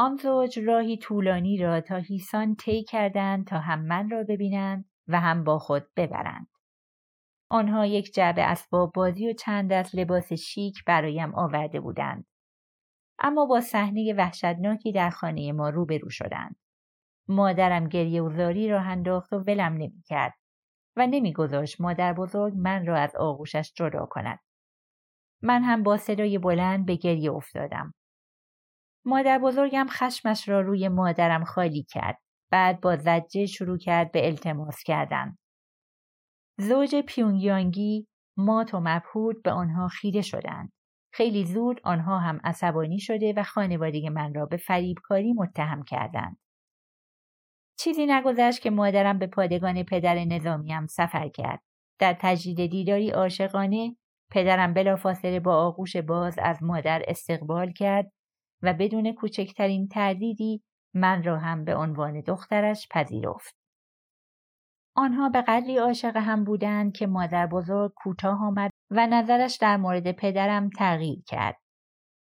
آن 0.00 0.16
زوج 0.16 0.58
راهی 0.58 0.96
طولانی 0.96 1.58
را 1.58 1.80
تا 1.80 1.96
هیسان 1.96 2.54
طی 2.54 2.84
کردند 2.84 3.46
تا 3.46 3.58
هم 3.58 3.80
من 3.86 4.10
را 4.10 4.24
ببینند 4.28 4.84
و 5.08 5.20
هم 5.20 5.44
با 5.44 5.58
خود 5.58 5.86
ببرند. 5.96 6.46
آنها 7.50 7.86
یک 7.86 8.14
جعبه 8.14 8.42
اسباب 8.42 8.92
بازی 8.94 9.30
و 9.30 9.32
چند 9.32 9.72
دست 9.72 9.94
لباس 9.94 10.32
شیک 10.32 10.84
برایم 10.86 11.34
آورده 11.34 11.80
بودند. 11.80 12.26
اما 13.18 13.46
با 13.46 13.60
صحنه 13.60 14.14
وحشتناکی 14.14 14.92
در 14.92 15.10
خانه 15.10 15.52
ما 15.52 15.68
روبرو 15.68 16.10
شدند. 16.10 16.56
مادرم 17.28 17.88
گریه 17.88 18.22
و 18.22 18.30
زاری 18.30 18.68
را 18.68 18.80
انداخت 18.80 19.32
و 19.32 19.36
ولم 19.36 19.72
نمی‌کرد 19.72 20.34
و 20.96 21.06
نمیگذاشت 21.06 21.80
مادر 21.80 22.12
بزرگ 22.12 22.54
من 22.56 22.86
را 22.86 22.98
از 22.98 23.16
آغوشش 23.16 23.72
جدا 23.76 24.06
کند. 24.10 24.38
من 25.42 25.62
هم 25.62 25.82
با 25.82 25.96
صدای 25.96 26.38
بلند 26.38 26.86
به 26.86 26.96
گریه 26.96 27.32
افتادم. 27.32 27.94
مادر 29.04 29.38
بزرگم 29.38 29.86
خشمش 29.90 30.48
را 30.48 30.60
روی 30.60 30.88
مادرم 30.88 31.44
خالی 31.44 31.82
کرد. 31.82 32.18
بعد 32.50 32.80
با 32.80 32.96
زجه 32.96 33.46
شروع 33.46 33.78
کرد 33.78 34.12
به 34.12 34.26
التماس 34.26 34.82
کردن. 34.82 35.36
زوج 36.58 36.94
پیونگیانگی 36.94 38.06
مات 38.36 38.74
و 38.74 38.80
مبهود 38.80 39.42
به 39.42 39.50
آنها 39.52 39.88
خیره 39.88 40.22
شدند. 40.22 40.72
خیلی 41.12 41.44
زود 41.44 41.80
آنها 41.84 42.18
هم 42.18 42.40
عصبانی 42.44 42.98
شده 42.98 43.34
و 43.36 43.42
خانواده 43.42 44.10
من 44.10 44.34
را 44.34 44.46
به 44.46 44.56
فریبکاری 44.56 45.32
متهم 45.32 45.82
کردند. 45.82 46.36
چیزی 47.78 48.06
نگذشت 48.06 48.62
که 48.62 48.70
مادرم 48.70 49.18
به 49.18 49.26
پادگان 49.26 49.82
پدر 49.82 50.24
نظامیم 50.24 50.86
سفر 50.86 51.28
کرد. 51.28 51.62
در 51.98 52.16
تجدید 52.20 52.70
دیداری 52.70 53.10
عاشقانه 53.10 53.96
پدرم 54.30 54.74
بلافاصله 54.74 55.40
با 55.40 55.56
آغوش 55.56 55.96
باز 55.96 56.38
از 56.38 56.62
مادر 56.62 57.02
استقبال 57.08 57.72
کرد 57.72 58.12
و 58.62 58.74
بدون 58.74 59.12
کوچکترین 59.12 59.88
تردیدی 59.88 60.62
من 60.94 61.22
را 61.22 61.38
هم 61.38 61.64
به 61.64 61.76
عنوان 61.76 62.20
دخترش 62.20 62.88
پذیرفت. 62.90 63.56
آنها 64.96 65.28
به 65.28 65.42
قدری 65.42 65.76
عاشق 65.76 66.16
هم 66.16 66.44
بودند 66.44 66.92
که 66.92 67.06
مادر 67.06 67.46
بزرگ 67.46 67.92
کوتاه 67.96 68.44
آمد 68.44 68.70
و 68.90 69.06
نظرش 69.06 69.58
در 69.60 69.76
مورد 69.76 70.12
پدرم 70.12 70.70
تغییر 70.70 71.22
کرد. 71.26 71.56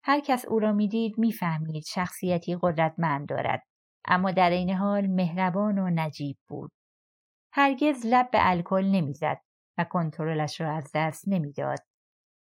هر 0.03 0.19
کس 0.19 0.45
او 0.45 0.59
را 0.59 0.71
می‌دید 0.71 1.17
می‌فهمید 1.17 1.83
شخصیتی 1.83 2.57
قدرتمند 2.61 3.29
دارد 3.29 3.63
اما 4.05 4.31
در 4.31 4.49
این 4.49 4.69
حال 4.69 5.07
مهربان 5.07 5.77
و 5.77 5.89
نجیب 5.89 6.37
بود. 6.47 6.71
هرگز 7.53 8.05
لب 8.05 8.31
به 8.31 8.37
الکل 8.41 8.85
نمی‌زد 8.85 9.41
و 9.77 9.83
کنترلش 9.83 10.61
را 10.61 10.71
از 10.71 10.91
دست 10.95 11.27
نمی‌داد. 11.27 11.79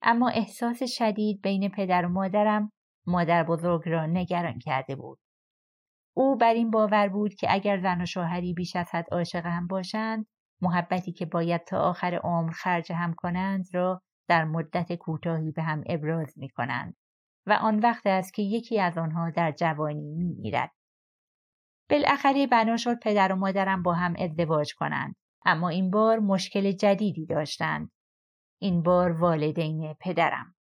اما 0.02 0.30
احساس 0.30 0.84
شدید 0.84 1.42
بین 1.42 1.70
پدر 1.70 2.06
و 2.06 2.10
مادرم 2.10 2.72
مادر 3.08 3.44
بزرگ 3.44 3.90
را 3.90 4.06
نگران 4.06 4.60
کرده 4.60 4.96
بود. 4.96 5.20
او 6.16 6.36
بر 6.38 6.54
این 6.54 6.72
باور 6.72 7.08
بود 7.08 7.34
که 7.34 7.54
اگر 7.54 7.82
زن 7.82 8.02
و 8.02 8.06
شوهری 8.06 8.54
بیش 8.54 8.76
از 8.76 8.90
حد 8.92 9.06
عاشق 9.12 9.46
هم 9.46 9.68
باشند 9.68 10.26
محبتی 10.62 11.12
که 11.12 11.26
باید 11.26 11.64
تا 11.64 11.80
آخر 11.80 12.20
عمر 12.24 12.52
خرج 12.52 12.92
هم 12.92 13.14
کنند 13.14 13.66
را 13.74 14.02
در 14.28 14.44
مدت 14.44 14.94
کوتاهی 14.94 15.52
به 15.52 15.64
هم 15.64 15.84
ابراز 15.86 16.34
می 16.38 16.50
کنند 16.50 16.96
و 17.48 17.54
آن 17.54 17.80
وقت 17.80 18.08
است 18.08 18.34
که 18.34 18.42
یکی 18.42 18.80
از 18.80 18.98
آنها 18.98 19.30
در 19.30 19.52
جوانی 19.52 20.12
می 20.16 20.34
میرد. 20.34 20.72
بالاخره 21.90 22.48
بنا 22.48 22.78
شد 22.78 23.00
پدر 23.00 23.32
و 23.32 23.36
مادرم 23.36 23.84
با 23.84 23.94
هم 23.94 24.14
ازدواج 24.18 24.74
کنند 24.74 25.16
اما 25.46 25.70
این 25.70 25.92
بار 25.92 26.20
مشکل 26.20 26.72
جدیدی 26.72 27.26
داشتند. 27.26 27.92
این 28.62 28.84
بار 28.84 29.12
والدین 29.12 29.94
پدرم. 29.94 30.56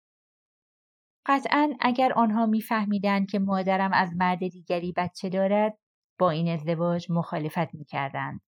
قطعا 1.28 1.74
اگر 1.80 2.12
آنها 2.12 2.46
میفهمیدند 2.46 3.30
که 3.30 3.38
مادرم 3.38 3.92
از 3.92 4.16
مرد 4.16 4.48
دیگری 4.48 4.92
بچه 4.96 5.28
دارد 5.28 5.78
با 6.18 6.30
این 6.30 6.48
ازدواج 6.48 7.06
مخالفت 7.10 7.74
می‌کردند. 7.74 8.40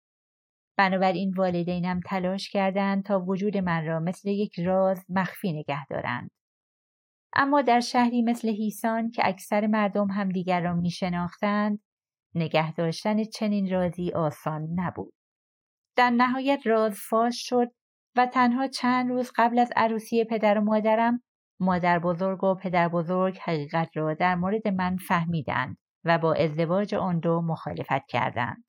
بنابراین 0.79 1.35
والدینم 1.37 2.01
تلاش 2.01 2.51
کردند 2.51 3.05
تا 3.05 3.21
وجود 3.21 3.57
من 3.57 3.87
را 3.87 4.01
مثل 4.01 4.29
یک 4.29 4.61
راز 4.61 5.05
مخفی 5.09 5.53
نگه 5.53 5.87
دارند. 5.87 6.31
اما 7.35 7.63
در 7.63 7.81
شهری 7.81 8.23
مثل 8.23 8.49
هیسان 8.49 9.11
که 9.11 9.23
اکثر 9.29 9.67
مردم 9.67 10.11
هم 10.11 10.29
دیگر 10.29 10.61
را 10.61 10.75
می 10.75 10.91
شناختند 10.91 11.81
نگه 12.35 12.75
داشتن 12.75 13.25
چنین 13.25 13.71
رازی 13.71 14.11
آسان 14.11 14.69
نبود. 14.75 15.13
در 15.97 16.11
نهایت 16.11 16.67
راز 16.67 16.99
فاش 17.09 17.49
شد 17.49 17.73
و 18.17 18.27
تنها 18.27 18.69
چند 18.69 19.11
روز 19.11 19.33
قبل 19.37 19.59
از 19.59 19.73
عروسی 19.77 20.25
پدر 20.25 20.59
و 20.59 20.65
مادرم 20.65 21.23
مادر 21.61 21.99
بزرگ 21.99 22.45
و 22.45 22.55
پدر 22.55 22.89
بزرگ 22.89 23.39
حقیقت 23.39 23.97
را 23.97 24.15
در 24.15 24.35
مورد 24.35 24.69
من 24.69 24.97
فهمیدند 24.97 25.77
و 26.05 26.19
با 26.19 26.35
ازدواج 26.35 26.95
آن 26.95 27.19
دو 27.19 27.41
مخالفت 27.41 28.07
کردند. 28.09 28.65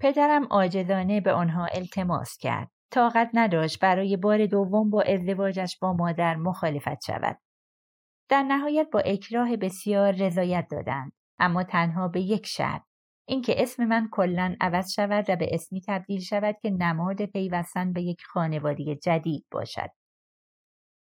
پدرم 0.00 0.46
آجزانه 0.46 1.20
به 1.20 1.32
آنها 1.32 1.66
التماس 1.66 2.36
کرد. 2.40 2.70
طاقت 2.90 3.30
نداشت 3.34 3.80
برای 3.80 4.16
بار 4.16 4.46
دوم 4.46 4.90
با 4.90 5.02
ازدواجش 5.02 5.78
با 5.78 5.92
مادر 5.92 6.36
مخالفت 6.36 7.04
شود. 7.06 7.38
در 8.28 8.42
نهایت 8.42 8.88
با 8.92 9.00
اکراه 9.00 9.56
بسیار 9.56 10.12
رضایت 10.12 10.66
دادند 10.70 11.12
اما 11.38 11.62
تنها 11.62 12.08
به 12.08 12.20
یک 12.20 12.46
شرط 12.46 12.82
اینکه 13.28 13.62
اسم 13.62 13.84
من 13.84 14.08
کلا 14.12 14.56
عوض 14.60 14.92
شود 14.92 15.24
و 15.28 15.36
به 15.36 15.48
اسمی 15.52 15.80
تبدیل 15.88 16.20
شود 16.20 16.56
که 16.62 16.70
نماد 16.70 17.26
پیوستن 17.26 17.92
به 17.92 18.02
یک 18.02 18.22
خانواده 18.24 18.96
جدید 18.96 19.46
باشد 19.50 19.90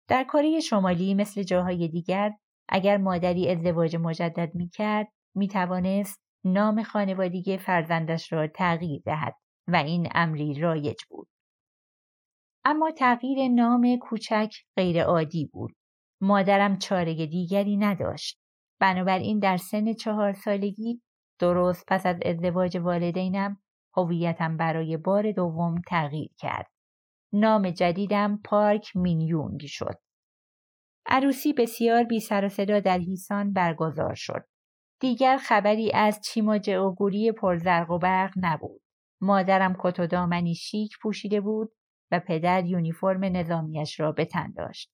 در 0.09 0.25
کره 0.25 0.61
شمالی 0.61 1.15
مثل 1.15 1.43
جاهای 1.43 1.89
دیگر 1.89 2.33
اگر 2.69 2.97
مادری 2.97 3.51
ازدواج 3.51 3.97
مجدد 3.97 4.55
می 4.55 4.69
کرد 4.69 5.09
می 5.35 5.49
توانست 5.49 6.23
نام 6.45 6.83
خانوادگی 6.83 7.59
فرزندش 7.59 8.33
را 8.33 8.47
تغییر 8.47 9.03
دهد 9.05 9.35
و 9.69 9.77
این 9.77 10.09
امری 10.15 10.61
رایج 10.61 10.99
بود. 11.11 11.29
اما 12.65 12.91
تغییر 12.91 13.49
نام 13.49 13.99
کوچک 14.03 14.55
غیر 14.77 15.03
عادی 15.03 15.47
بود. 15.47 15.73
مادرم 16.21 16.79
چاره 16.79 17.27
دیگری 17.27 17.77
نداشت. 17.77 18.39
بنابراین 18.81 19.39
در 19.39 19.57
سن 19.57 19.93
چهار 19.93 20.33
سالگی 20.33 21.03
درست 21.39 21.85
پس 21.89 22.07
از 22.07 22.17
ازدواج 22.25 22.77
والدینم 22.77 23.63
هویتم 23.97 24.57
برای 24.57 24.97
بار 24.97 25.33
دوم 25.33 25.75
تغییر 25.89 26.31
کرد. 26.39 26.72
نام 27.33 27.71
جدیدم 27.71 28.41
پارک 28.45 28.97
مینیونگ 28.97 29.61
شد. 29.67 29.99
عروسی 31.07 31.53
بسیار 31.53 32.05
بی 32.05 32.21
سر 32.21 32.45
و 32.45 32.49
صدا 32.49 32.81
در 32.81 32.99
هیسان 32.99 33.53
برگزار 33.53 34.15
شد. 34.15 34.45
دیگر 35.01 35.37
خبری 35.37 35.93
از 35.93 36.21
چیماج 36.21 36.71
اوگوری 36.71 37.33
پرزرق 37.33 37.91
و 37.91 37.99
برق 37.99 38.33
نبود. 38.37 38.83
مادرم 39.21 39.77
کت 39.79 40.01
و 40.01 40.07
دامنی 40.07 40.55
شیک 40.55 40.93
پوشیده 41.03 41.41
بود 41.41 41.73
و 42.11 42.21
پدر 42.21 42.65
یونیفرم 42.65 43.25
نظامیش 43.25 44.01
را 44.01 44.13
به 44.13 44.25
تن 44.25 44.53
داشت. 44.57 44.93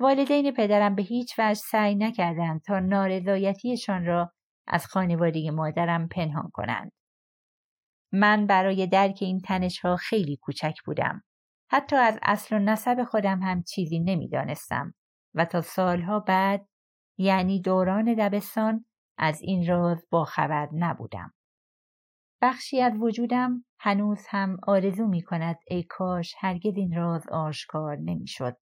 والدین 0.00 0.50
پدرم 0.50 0.94
به 0.94 1.02
هیچ 1.02 1.38
وجه 1.38 1.60
سعی 1.60 1.94
نکردند 1.94 2.62
تا 2.62 2.80
نارضایتیشان 2.80 4.04
را 4.04 4.32
از 4.66 4.86
خانواده 4.86 5.50
مادرم 5.50 6.08
پنهان 6.08 6.50
کنند. 6.52 6.92
من 8.18 8.46
برای 8.46 8.86
درک 8.86 9.18
این 9.20 9.40
تنش 9.40 9.78
ها 9.78 9.96
خیلی 9.96 10.36
کوچک 10.36 10.74
بودم. 10.84 11.22
حتی 11.70 11.96
از 11.96 12.18
اصل 12.22 12.56
و 12.56 12.58
نسب 12.58 13.04
خودم 13.04 13.42
هم 13.42 13.62
چیزی 13.62 13.98
نمی‌دانستم 13.98 14.94
و 15.34 15.44
تا 15.44 15.60
سالها 15.60 16.20
بعد 16.20 16.68
یعنی 17.18 17.60
دوران 17.60 18.14
دبستان 18.14 18.84
از 19.18 19.42
این 19.42 19.66
راز 19.66 20.06
با 20.10 20.24
خبر 20.24 20.68
نبودم. 20.72 21.32
بخشی 22.42 22.80
از 22.80 22.92
وجودم 23.00 23.64
هنوز 23.78 24.26
هم 24.28 24.56
آرزو 24.66 25.06
می 25.06 25.22
کند 25.22 25.56
ای 25.66 25.82
کاش 25.82 26.34
هرگز 26.38 26.76
این 26.76 26.96
راز 26.96 27.28
آشکار 27.28 27.96
نمی‌شد. 27.96 28.56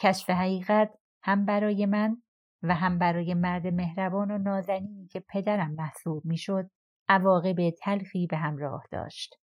کشف 0.00 0.30
حقیقت 0.30 0.90
هم 1.22 1.44
برای 1.44 1.86
من 1.86 2.22
و 2.62 2.74
هم 2.74 2.98
برای 2.98 3.34
مرد 3.34 3.66
مهربان 3.66 4.30
و 4.30 4.38
نازنینی 4.38 5.06
که 5.06 5.20
پدرم 5.28 5.74
محسوب 5.74 6.24
می‌شد 6.24 6.70
عواقب 7.10 7.70
تلخی 7.70 8.28
به 8.28 8.38
همراه 8.38 8.84
داشت. 8.92 9.39